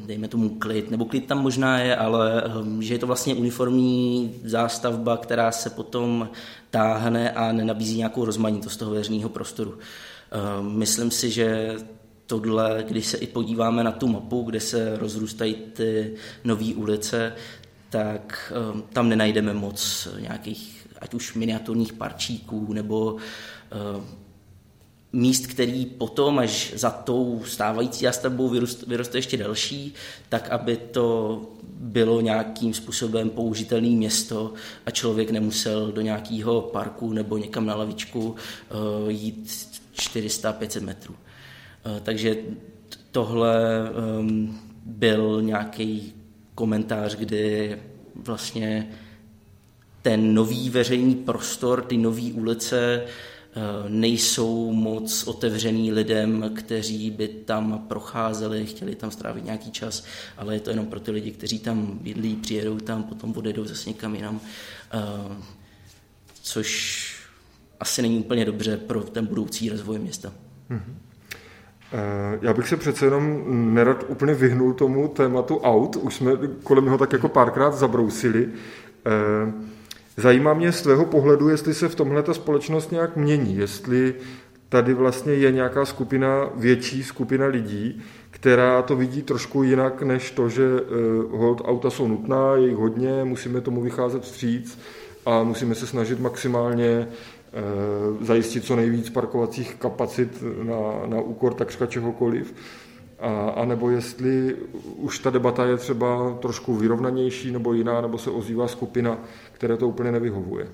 dejme 0.06 0.28
tomu 0.28 0.48
klid, 0.48 0.90
nebo 0.90 1.04
klid 1.04 1.26
tam 1.26 1.42
možná 1.42 1.78
je, 1.78 1.96
ale 1.96 2.42
ehm, 2.42 2.82
že 2.82 2.94
je 2.94 2.98
to 2.98 3.06
vlastně 3.06 3.34
uniformní 3.34 4.34
zástavba, 4.44 5.16
která 5.16 5.52
se 5.52 5.70
potom 5.70 6.28
táhne 6.70 7.30
a 7.30 7.52
nenabízí 7.52 7.96
nějakou 7.96 8.24
rozmanitost 8.24 8.78
toho 8.78 8.90
veřejného 8.90 9.28
prostoru. 9.28 9.78
Ehm, 10.30 10.78
myslím 10.78 11.10
si, 11.10 11.30
že 11.30 11.74
tohle, 12.26 12.84
když 12.88 13.06
se 13.06 13.16
i 13.16 13.26
podíváme 13.26 13.84
na 13.84 13.92
tu 13.92 14.08
mapu, 14.08 14.42
kde 14.42 14.60
se 14.60 14.96
rozrůstají 14.96 15.54
ty 15.54 16.14
nové 16.44 16.74
ulice, 16.74 17.32
tak 17.90 18.52
ehm, 18.56 18.82
tam 18.92 19.08
nenajdeme 19.08 19.54
moc 19.54 20.08
nějakých 20.20 20.84
ať 21.00 21.14
už 21.14 21.34
miniaturních 21.34 21.92
parčíků 21.92 22.72
nebo 22.72 23.16
míst, 25.14 25.46
který 25.46 25.86
potom, 25.86 26.38
až 26.38 26.72
za 26.76 26.90
tou 26.90 27.42
stávající 27.46 28.04
zástavbou 28.04 28.48
vyroste, 28.48 28.86
vyroste 28.86 29.18
ještě 29.18 29.36
další, 29.36 29.94
tak 30.28 30.48
aby 30.48 30.76
to 30.76 31.40
bylo 31.78 32.20
nějakým 32.20 32.74
způsobem 32.74 33.30
použitelné 33.30 33.88
město 33.88 34.52
a 34.86 34.90
člověk 34.90 35.30
nemusel 35.30 35.92
do 35.92 36.00
nějakého 36.00 36.60
parku 36.60 37.12
nebo 37.12 37.38
někam 37.38 37.66
na 37.66 37.74
lavičku 37.74 38.20
uh, 38.28 39.10
jít 39.10 39.46
400-500 39.96 40.82
metrů. 40.82 41.14
Uh, 41.14 42.00
takže 42.02 42.36
tohle 43.10 43.56
um, 44.18 44.58
byl 44.84 45.42
nějaký 45.42 46.14
komentář, 46.54 47.16
kdy 47.16 47.76
vlastně 48.14 48.90
ten 50.02 50.34
nový 50.34 50.70
veřejný 50.70 51.14
prostor, 51.14 51.82
ty 51.82 51.96
nové 51.96 52.32
ulice 52.32 53.04
Eh, 53.06 53.33
nejsou 53.88 54.72
moc 54.72 55.24
otevřený 55.26 55.92
lidem, 55.92 56.50
kteří 56.56 57.10
by 57.10 57.28
tam 57.28 57.84
procházeli, 57.88 58.66
chtěli 58.66 58.94
tam 58.94 59.10
strávit 59.10 59.44
nějaký 59.44 59.70
čas, 59.70 60.04
ale 60.36 60.54
je 60.54 60.60
to 60.60 60.70
jenom 60.70 60.86
pro 60.86 61.00
ty 61.00 61.10
lidi, 61.10 61.30
kteří 61.30 61.58
tam 61.58 61.98
bydlí, 62.02 62.36
přijedou 62.36 62.78
tam, 62.78 63.02
potom 63.02 63.32
odejdou 63.36 63.64
zase 63.64 63.88
někam 63.88 64.14
jinam, 64.14 64.40
eh, 64.92 64.98
což 66.42 67.24
asi 67.80 68.02
není 68.02 68.18
úplně 68.18 68.44
dobře 68.44 68.76
pro 68.76 69.02
ten 69.02 69.26
budoucí 69.26 69.68
rozvoj 69.68 69.98
města. 69.98 70.32
Mm-hmm. 70.70 70.94
Já 72.42 72.52
bych 72.52 72.68
se 72.68 72.76
přece 72.76 73.04
jenom 73.04 73.44
nerad 73.74 74.04
úplně 74.08 74.34
vyhnul 74.34 74.74
tomu 74.74 75.08
tématu 75.08 75.58
aut. 75.58 75.96
Už 75.96 76.14
jsme 76.14 76.32
kolem 76.62 76.84
něho 76.84 76.98
tak 76.98 77.12
jako 77.12 77.28
párkrát 77.28 77.74
zabrousili. 77.74 78.48
Zajímá 80.16 80.54
mě 80.54 80.72
z 80.72 80.82
tvého 80.82 81.04
pohledu, 81.04 81.48
jestli 81.48 81.74
se 81.74 81.88
v 81.88 81.94
tomhle 81.94 82.22
ta 82.22 82.34
společnost 82.34 82.92
nějak 82.92 83.16
mění, 83.16 83.56
jestli 83.56 84.14
tady 84.68 84.94
vlastně 84.94 85.32
je 85.32 85.52
nějaká 85.52 85.84
skupina, 85.84 86.50
větší 86.54 87.04
skupina 87.04 87.46
lidí, 87.46 88.02
která 88.30 88.82
to 88.82 88.96
vidí 88.96 89.22
trošku 89.22 89.62
jinak, 89.62 90.02
než 90.02 90.30
to, 90.30 90.48
že 90.48 90.62
uh, 90.72 91.40
hold 91.40 91.62
auta 91.64 91.90
jsou 91.90 92.08
nutná, 92.08 92.56
je 92.56 92.68
jich 92.68 92.76
hodně, 92.76 93.24
musíme 93.24 93.60
tomu 93.60 93.82
vycházet 93.82 94.22
vstříc 94.22 94.78
a 95.26 95.42
musíme 95.42 95.74
se 95.74 95.86
snažit 95.86 96.20
maximálně 96.20 97.08
uh, 98.18 98.24
zajistit 98.24 98.64
co 98.64 98.76
nejvíc 98.76 99.10
parkovacích 99.10 99.74
kapacit 99.74 100.42
na, 100.62 101.06
na 101.06 101.20
úkor 101.20 101.54
takřka 101.54 101.86
čehokoliv. 101.86 102.54
A, 103.18 103.50
a 103.50 103.64
nebo 103.64 103.90
jestli 103.90 104.56
už 104.96 105.18
ta 105.18 105.30
debata 105.30 105.66
je 105.66 105.76
třeba 105.76 106.38
trošku 106.42 106.74
vyrovnanější 106.74 107.50
nebo 107.50 107.72
jiná, 107.72 108.00
nebo 108.00 108.18
se 108.18 108.30
ozývá 108.30 108.68
skupina, 108.68 109.18
které 109.52 109.76
to 109.76 109.88
úplně 109.88 110.12
nevyhovuje. 110.12 110.68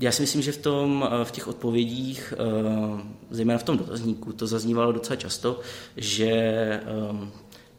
Já 0.00 0.12
si 0.12 0.22
myslím, 0.22 0.42
že 0.42 0.52
v, 0.52 0.58
tom, 0.58 1.08
v 1.24 1.30
těch 1.30 1.48
odpovědích, 1.48 2.34
zejména 3.30 3.58
v 3.58 3.62
tom 3.62 3.78
dotazníku, 3.78 4.32
to 4.32 4.46
zaznívalo 4.46 4.92
docela 4.92 5.16
často, 5.16 5.60
že 5.96 6.30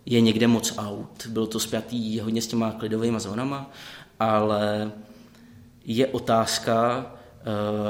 je 0.05 0.21
někde 0.21 0.47
moc 0.47 0.73
aut. 0.77 1.27
Bylo 1.27 1.47
to 1.47 1.59
spjatý 1.59 2.19
hodně 2.19 2.41
s 2.41 2.47
těma 2.47 2.71
klidovými 2.71 3.19
zónama, 3.19 3.71
ale 4.19 4.91
je 5.85 6.07
otázka, 6.07 7.05
eh, 7.05 7.22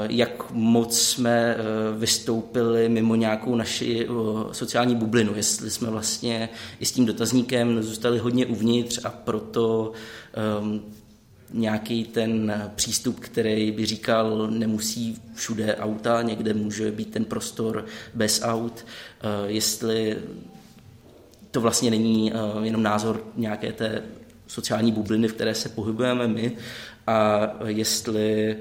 jak 0.08 0.50
moc 0.50 0.98
jsme 0.98 1.56
eh, 1.58 1.62
vystoupili 1.98 2.88
mimo 2.88 3.14
nějakou 3.14 3.54
naši 3.54 4.06
eh, 4.06 4.12
sociální 4.54 4.96
bublinu, 4.96 5.32
jestli 5.36 5.70
jsme 5.70 5.90
vlastně 5.90 6.48
i 6.80 6.86
s 6.86 6.92
tím 6.92 7.06
dotazníkem 7.06 7.82
zůstali 7.82 8.18
hodně 8.18 8.46
uvnitř 8.46 9.00
a 9.04 9.10
proto 9.10 9.92
um, 10.60 10.82
nějaký 11.52 12.04
ten 12.04 12.54
přístup, 12.74 13.20
který 13.20 13.72
by 13.72 13.86
říkal, 13.86 14.46
nemusí 14.50 15.22
všude 15.34 15.76
auta, 15.76 16.22
někde 16.22 16.54
může 16.54 16.90
být 16.90 17.10
ten 17.10 17.24
prostor 17.24 17.86
bez 18.14 18.42
aut, 18.42 18.86
jestli 19.46 20.16
to 21.50 21.60
vlastně 21.60 21.90
není 21.90 22.32
jenom 22.62 22.82
názor 22.82 23.24
nějaké 23.36 23.72
té 23.72 24.02
sociální 24.46 24.92
bubliny, 24.92 25.28
v 25.28 25.32
které 25.32 25.54
se 25.54 25.68
pohybujeme 25.68 26.28
my 26.28 26.56
a 27.06 27.50
jestli 27.66 28.56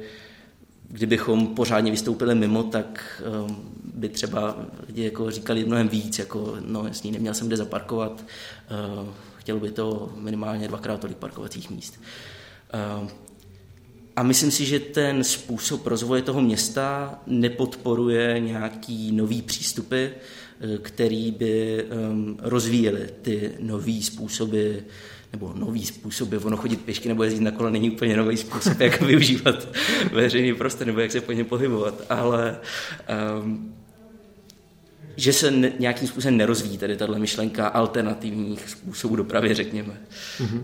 kdybychom 0.88 1.48
pořádně 1.48 1.91
vystoupili 1.91 2.36
mimo, 2.36 2.63
tak 2.63 3.22
um, 3.46 3.74
by 3.93 4.10
třeba 4.10 4.65
lidi 4.88 5.04
jako 5.04 5.32
říkali 5.32 5.65
mnohem 5.65 5.89
víc, 5.89 6.19
jako 6.19 6.58
no 6.65 6.88
jasně, 6.88 7.12
neměl 7.12 7.34
jsem 7.34 7.48
kde 7.48 7.58
zaparkovat, 7.58 8.26
uh, 9.02 9.10
chtělo 9.38 9.60
by 9.60 9.72
to 9.72 10.13
minimálně 10.17 10.67
dvakrát 10.67 11.00
tolik 11.00 11.17
parkovacích 11.17 11.69
míst. 11.69 12.00
Uh, 13.02 13.10
a 14.15 14.24
myslím 14.24 14.52
si, 14.52 14.65
že 14.65 14.80
ten 14.80 15.24
způsob 15.24 15.88
rozvoje 15.88 16.22
toho 16.22 16.41
města 16.41 17.19
nepodporuje 17.28 18.39
nějaký 18.39 19.12
nový 19.12 19.41
přístupy, 19.41 20.06
uh, 20.06 20.78
který 20.78 21.32
by 21.32 21.86
um, 22.12 22.38
rozvíjely 22.41 23.10
ty 23.22 23.52
nový 23.60 24.04
způsoby 24.04 24.72
nebo 25.34 25.54
nový 25.56 25.86
způsob, 25.86 26.30
ono 26.43 26.58
chodit 26.58 26.82
pěšky 26.82 27.10
nebo 27.10 27.24
jezdit 27.24 27.41
na 27.41 27.52
kole 27.52 27.72
není 27.72 27.91
úplně 27.91 28.17
nový 28.17 28.38
způsob, 28.38 28.80
jak 28.80 29.02
využívat 29.12 29.67
veřejný 30.12 30.54
prostor 30.54 30.88
nebo 30.88 31.00
jak 31.00 31.12
se 31.12 31.22
po 31.22 31.32
něm 31.32 31.46
pohybovat, 31.46 32.02
ale 32.10 32.58
um, 33.43 33.76
že 35.15 35.34
se 35.34 35.52
ne, 35.52 35.72
nějakým 35.80 36.08
způsobem 36.08 36.38
nerozvíjí 36.38 36.78
tady 36.78 36.98
tahle 36.98 37.19
myšlenka 37.19 37.67
alternativních 37.67 38.69
způsobů 38.69 39.15
dopravy, 39.15 39.54
řekněme. 39.54 40.02
Uh-huh. 40.39 40.63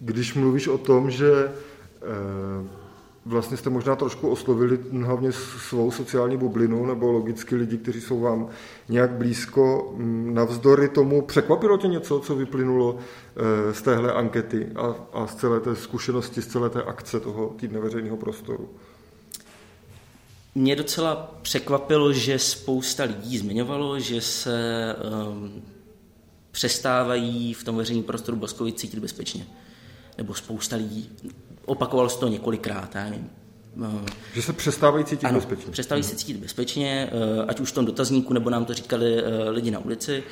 Když 0.00 0.34
mluvíš 0.34 0.68
o 0.68 0.78
tom, 0.78 1.10
že 1.10 1.30
uh 2.62 2.85
vlastně 3.26 3.56
jste 3.56 3.70
možná 3.70 3.96
trošku 3.96 4.28
oslovili 4.28 4.78
hlavně 5.04 5.32
svou 5.32 5.90
sociální 5.90 6.36
bublinu 6.36 6.86
nebo 6.86 7.12
logicky 7.12 7.56
lidi, 7.56 7.78
kteří 7.78 8.00
jsou 8.00 8.20
vám 8.20 8.48
nějak 8.88 9.10
blízko. 9.10 9.94
Mm, 9.96 10.34
navzdory 10.34 10.88
tomu 10.88 11.22
překvapilo 11.22 11.78
tě 11.78 11.88
něco, 11.88 12.20
co 12.20 12.36
vyplynulo 12.36 12.98
eh, 12.98 13.74
z 13.74 13.82
téhle 13.82 14.12
ankety 14.12 14.68
a, 14.76 14.94
a 15.12 15.26
z 15.26 15.34
celé 15.34 15.60
té 15.60 15.76
zkušenosti, 15.76 16.42
z 16.42 16.46
celé 16.46 16.70
té 16.70 16.82
akce 16.82 17.20
toho 17.20 17.54
týdne 17.56 17.80
veřejného 17.80 18.16
prostoru? 18.16 18.70
Mě 20.54 20.76
docela 20.76 21.38
překvapilo, 21.42 22.12
že 22.12 22.38
spousta 22.38 23.04
lidí 23.04 23.38
zmiňovalo, 23.38 24.00
že 24.00 24.20
se 24.20 24.96
um, 25.28 25.62
přestávají 26.50 27.54
v 27.54 27.64
tom 27.64 27.76
veřejném 27.76 28.04
prostoru 28.04 28.36
Boskovic 28.36 28.80
cítit 28.80 29.00
bezpečně. 29.00 29.46
Nebo 30.18 30.34
spousta 30.34 30.76
lidí 30.76 31.10
Opakovalo 31.66 32.08
se 32.08 32.18
to 32.18 32.28
několikrát, 32.28 32.94
já 32.94 33.04
nevím. 33.04 33.30
Eh, 33.84 34.06
že 34.34 34.42
se 34.42 34.52
přestávají 34.52 35.04
cítit 35.04 35.26
ano, 35.26 35.38
bezpečně. 35.38 35.72
přestávají 35.72 36.02
se 36.02 36.16
cítit 36.16 36.36
bezpečně, 36.36 37.10
eh, 37.12 37.44
ať 37.48 37.60
už 37.60 37.70
v 37.70 37.74
tom 37.74 37.84
dotazníku, 37.84 38.34
nebo 38.34 38.50
nám 38.50 38.64
to 38.64 38.74
říkali 38.74 39.18
eh, 39.18 39.50
lidi 39.50 39.70
na 39.70 39.78
ulici. 39.78 40.22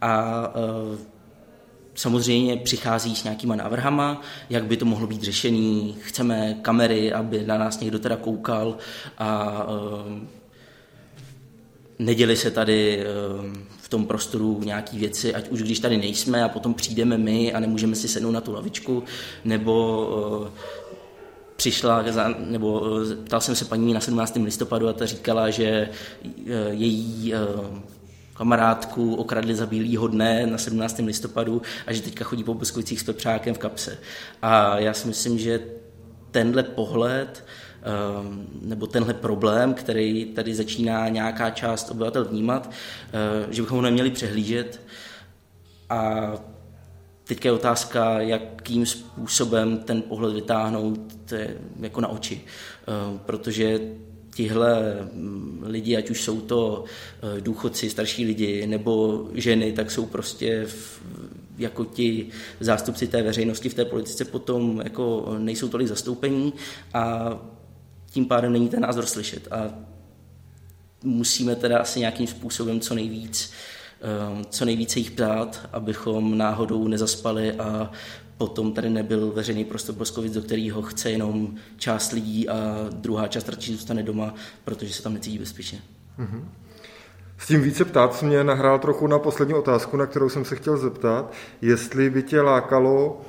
A 0.00 0.54
samozřejmě 1.94 2.56
přichází 2.56 3.16
s 3.16 3.24
nějakýma 3.24 3.56
návrhama, 3.56 4.20
jak 4.50 4.64
by 4.64 4.76
to 4.76 4.84
mohlo 4.84 5.06
být 5.06 5.22
řešený. 5.22 5.96
Chceme 6.00 6.54
kamery, 6.62 7.12
aby 7.12 7.44
na 7.46 7.58
nás 7.58 7.80
někdo 7.80 7.98
teda 7.98 8.16
koukal 8.16 8.76
a 9.18 9.66
neděli 11.98 12.36
se 12.36 12.50
tady 12.50 13.04
v 13.78 13.88
tom 13.88 14.06
prostoru 14.06 14.60
nějaký 14.64 14.98
věci, 14.98 15.34
ať 15.34 15.48
už 15.48 15.62
když 15.62 15.80
tady 15.80 15.96
nejsme 15.96 16.44
a 16.44 16.48
potom 16.48 16.74
přijdeme 16.74 17.18
my 17.18 17.52
a 17.52 17.60
nemůžeme 17.60 17.96
si 17.96 18.08
sednout 18.08 18.30
na 18.30 18.40
tu 18.40 18.52
lavičku, 18.52 19.04
nebo 19.44 20.52
přišla, 21.60 22.04
nebo 22.38 22.82
eh, 23.12 23.16
ptal 23.16 23.40
jsem 23.40 23.54
se 23.54 23.64
paní 23.64 23.92
na 23.92 24.00
17. 24.00 24.36
listopadu 24.36 24.88
a 24.88 24.92
ta 24.92 25.06
říkala, 25.06 25.50
že 25.50 25.64
eh, 25.66 25.88
její 26.70 27.34
eh, 27.34 27.38
kamarádku 28.34 29.14
okradli 29.14 29.54
za 29.54 29.66
bílýho 29.66 30.08
dne 30.08 30.46
na 30.46 30.58
17. 30.58 30.98
listopadu 30.98 31.62
a 31.86 31.92
že 31.92 32.02
teďka 32.02 32.24
chodí 32.24 32.44
po 32.44 32.54
Boskovicích 32.54 33.00
s 33.00 33.04
pepřákem 33.04 33.54
v 33.54 33.58
kapse. 33.58 33.98
A 34.42 34.78
já 34.78 34.94
si 34.94 35.08
myslím, 35.08 35.38
že 35.38 35.60
tenhle 36.30 36.62
pohled 36.62 37.44
nebo 38.62 38.86
tenhle 38.86 39.14
problém, 39.14 39.74
který 39.74 40.24
tady 40.24 40.54
začíná 40.54 41.08
nějaká 41.08 41.50
část 41.50 41.90
obyvatel 41.90 42.24
vnímat, 42.24 42.70
že 43.50 43.62
bychom 43.62 43.76
ho 43.76 43.82
neměli 43.82 44.10
přehlížet 44.10 44.80
a 45.90 46.32
Teď 47.30 47.44
je 47.44 47.52
otázka, 47.52 48.20
jakým 48.20 48.86
způsobem 48.86 49.78
ten 49.78 50.02
pohled 50.02 50.34
vytáhnout 50.34 51.19
jako 51.80 52.00
na 52.00 52.08
oči, 52.08 52.40
eh, 52.44 53.18
protože 53.26 53.80
tihle 54.34 54.98
mm, 55.12 55.62
lidi, 55.66 55.96
ať 55.96 56.10
už 56.10 56.22
jsou 56.22 56.40
to 56.40 56.84
eh, 57.22 57.40
důchodci, 57.40 57.90
starší 57.90 58.24
lidi 58.24 58.66
nebo 58.66 59.24
ženy, 59.34 59.72
tak 59.72 59.90
jsou 59.90 60.06
prostě 60.06 60.64
v, 60.66 61.02
jako 61.58 61.84
ti 61.84 62.28
zástupci 62.60 63.06
té 63.06 63.22
veřejnosti 63.22 63.68
v 63.68 63.74
té 63.74 63.84
politice 63.84 64.24
potom 64.24 64.80
jako 64.84 65.34
nejsou 65.38 65.68
tolik 65.68 65.88
zastoupení 65.88 66.52
a 66.94 67.36
tím 68.10 68.26
pádem 68.26 68.52
není 68.52 68.68
ten 68.68 68.80
názor 68.80 69.06
slyšet. 69.06 69.48
A 69.50 69.74
musíme 71.04 71.56
teda 71.56 71.78
asi 71.78 71.98
nějakým 72.00 72.26
způsobem 72.26 72.80
co 72.80 72.94
nejvíc 72.94 73.52
Ehm, 74.02 74.44
co 74.50 74.64
nejvíce 74.64 74.98
jich 74.98 75.10
ptát, 75.10 75.68
abychom 75.72 76.38
náhodou 76.38 76.88
nezaspali 76.88 77.52
a 77.52 77.90
potom 78.40 78.72
tady 78.72 78.90
nebyl 78.90 79.32
veřejný 79.32 79.64
prostor 79.64 79.94
Boskovic, 79.94 80.32
do 80.32 80.42
kterého 80.42 80.82
chce 80.82 81.10
jenom 81.10 81.54
část 81.76 82.12
lidí 82.12 82.48
a 82.48 82.88
druhá 82.90 83.28
část 83.28 83.48
radši 83.48 83.72
zůstane 83.72 84.02
doma, 84.02 84.34
protože 84.64 84.94
se 84.94 85.02
tam 85.02 85.14
necítí 85.14 85.38
bezpečně. 85.38 85.78
Mm-hmm. 86.18 86.44
S 87.38 87.46
tím 87.46 87.62
více 87.62 87.84
ptát 87.84 88.22
mě 88.22 88.44
nahrál 88.44 88.78
trochu 88.78 89.06
na 89.06 89.18
poslední 89.18 89.54
otázku, 89.54 89.96
na 89.96 90.06
kterou 90.06 90.28
jsem 90.28 90.44
se 90.44 90.56
chtěl 90.56 90.76
zeptat, 90.76 91.32
jestli 91.62 92.10
by 92.10 92.22
tě 92.22 92.40
lákalo 92.40 93.20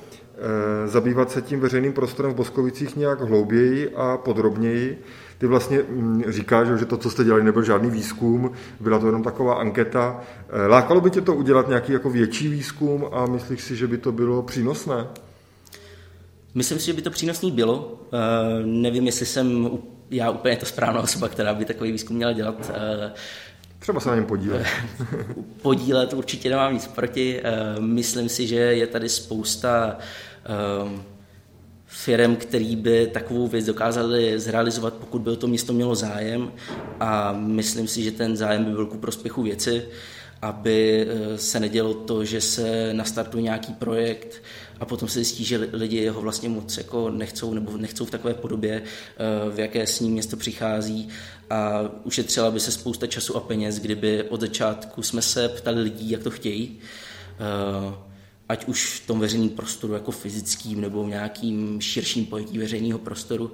zabývat 0.86 1.30
se 1.30 1.42
tím 1.42 1.60
veřejným 1.60 1.92
prostorem 1.92 2.32
v 2.32 2.36
Boskovicích 2.36 2.96
nějak 2.96 3.20
hlouběji 3.20 3.90
a 3.96 4.16
podrobněji, 4.16 5.02
ty 5.42 5.46
vlastně 5.46 5.78
mm, 5.88 6.24
říkáš, 6.28 6.68
že 6.78 6.86
to, 6.86 6.96
co 6.96 7.10
jste 7.10 7.24
dělali, 7.24 7.44
nebyl 7.44 7.62
žádný 7.62 7.90
výzkum, 7.90 8.52
byla 8.80 8.98
to 8.98 9.06
jenom 9.06 9.22
taková 9.22 9.54
anketa. 9.54 10.20
Eh, 10.48 10.66
lákalo 10.66 11.00
by 11.00 11.10
tě 11.10 11.20
to 11.20 11.34
udělat 11.34 11.68
nějaký 11.68 11.92
jako 11.92 12.10
větší 12.10 12.48
výzkum 12.48 13.06
a 13.12 13.26
myslíš 13.26 13.60
si, 13.60 13.76
že 13.76 13.86
by 13.86 13.98
to 13.98 14.12
bylo 14.12 14.42
přínosné? 14.42 15.06
Myslím 16.54 16.78
si, 16.78 16.86
že 16.86 16.92
by 16.92 17.02
to 17.02 17.10
přínosný 17.10 17.50
bylo. 17.50 17.78
Uh, 17.78 18.66
nevím, 18.66 19.06
jestli 19.06 19.26
jsem 19.26 19.70
já 20.10 20.30
úplně 20.30 20.56
ta 20.56 20.66
správná 20.66 21.00
osoba, 21.00 21.28
která 21.28 21.54
by 21.54 21.64
takový 21.64 21.92
výzkum 21.92 22.16
měla 22.16 22.32
dělat. 22.32 22.70
Třeba 23.82 24.00
se 24.00 24.08
na 24.08 24.14
něm 24.14 24.24
podílet. 24.26 24.66
podílet 25.62 26.12
určitě 26.12 26.50
nemám 26.50 26.74
nic 26.74 26.86
proti. 26.86 27.42
Myslím 27.78 28.28
si, 28.28 28.46
že 28.46 28.56
je 28.56 28.86
tady 28.86 29.08
spousta 29.08 29.98
firm, 31.86 32.36
který 32.36 32.76
by 32.76 33.06
takovou 33.06 33.48
věc 33.48 33.66
dokázali 33.66 34.40
zrealizovat, 34.40 34.94
pokud 34.94 35.22
by 35.22 35.30
o 35.30 35.36
to 35.36 35.46
město 35.46 35.72
mělo 35.72 35.94
zájem 35.94 36.52
a 37.00 37.32
myslím 37.32 37.88
si, 37.88 38.02
že 38.02 38.10
ten 38.10 38.36
zájem 38.36 38.64
by 38.64 38.70
byl 38.70 38.86
ku 38.86 38.98
prospěchu 38.98 39.42
věci, 39.42 39.84
aby 40.42 41.06
eh, 41.08 41.38
se 41.38 41.60
nedělo 41.60 41.94
to, 41.94 42.24
že 42.24 42.40
se 42.40 42.94
nastartuje 42.94 43.42
nějaký 43.42 43.72
projekt 43.72 44.42
a 44.80 44.84
potom 44.84 45.08
se 45.08 45.14
zjistí, 45.14 45.44
že 45.44 45.68
lidi 45.72 46.08
ho 46.08 46.20
vlastně 46.20 46.48
moc 46.48 46.76
jako 46.76 47.10
nechcou 47.10 47.54
nebo 47.54 47.76
nechcou 47.76 48.04
v 48.04 48.10
takové 48.10 48.34
podobě, 48.34 48.82
eh, 48.82 49.50
v 49.50 49.60
jaké 49.60 49.86
s 49.86 50.00
ním 50.00 50.12
město 50.12 50.36
přichází 50.36 51.08
a 51.50 51.80
ušetřila 52.04 52.50
by 52.50 52.60
se 52.60 52.72
spousta 52.72 53.06
času 53.06 53.36
a 53.36 53.40
peněz, 53.40 53.78
kdyby 53.78 54.22
od 54.22 54.40
začátku 54.40 55.02
jsme 55.02 55.22
se 55.22 55.48
ptali 55.48 55.82
lidí, 55.82 56.10
jak 56.10 56.22
to 56.22 56.30
chtějí 56.30 56.78
eh, 57.40 57.94
ať 58.48 58.64
už 58.64 59.00
v 59.00 59.06
tom 59.06 59.20
veřejném 59.20 59.48
prostoru 59.48 59.92
jako 59.92 60.10
fyzickým 60.10 60.80
nebo 60.80 61.04
v 61.04 61.08
nějakým 61.08 61.80
širším 61.80 62.26
pojetí 62.26 62.58
veřejného 62.58 62.98
prostoru. 62.98 63.52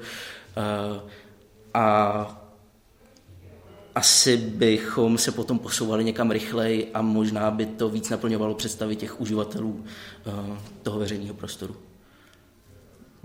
A 1.75 2.48
asi 3.99 4.37
bychom 4.37 5.19
se 5.19 5.33
potom 5.33 5.59
posouvali 5.59 6.05
někam 6.05 6.31
rychleji 6.31 6.91
a 6.95 7.03
možná 7.03 7.51
by 7.51 7.67
to 7.67 7.89
víc 7.89 8.11
naplňovalo 8.11 8.55
představy 8.55 8.97
těch 8.97 9.21
uživatelů 9.21 9.85
toho 10.83 10.99
veřejného 10.99 11.35
prostoru. 11.35 11.77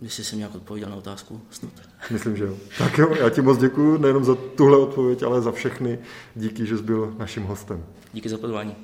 Jestli 0.02 0.24
jsem 0.24 0.38
nějak 0.40 0.56
odpověděl 0.56 0.90
na 0.90 0.96
otázku, 0.96 1.42
snad. 1.50 1.72
Myslím, 2.12 2.38
že 2.38 2.44
jo. 2.44 2.58
Tak 2.78 2.98
jo, 2.98 3.16
já 3.20 3.30
ti 3.30 3.42
moc 3.42 3.58
děkuji 3.58 3.98
nejenom 3.98 4.24
za 4.24 4.36
tuhle 4.36 4.78
odpověď, 4.78 5.24
ale 5.24 5.42
za 5.42 5.52
všechny. 5.52 6.00
Díky, 6.36 6.66
že 6.66 6.78
jsi 6.78 6.84
byl 6.84 7.16
naším 7.18 7.44
hostem. 7.44 7.86
Díky 8.14 8.30
za 8.30 8.38
pozvání. 8.38 8.76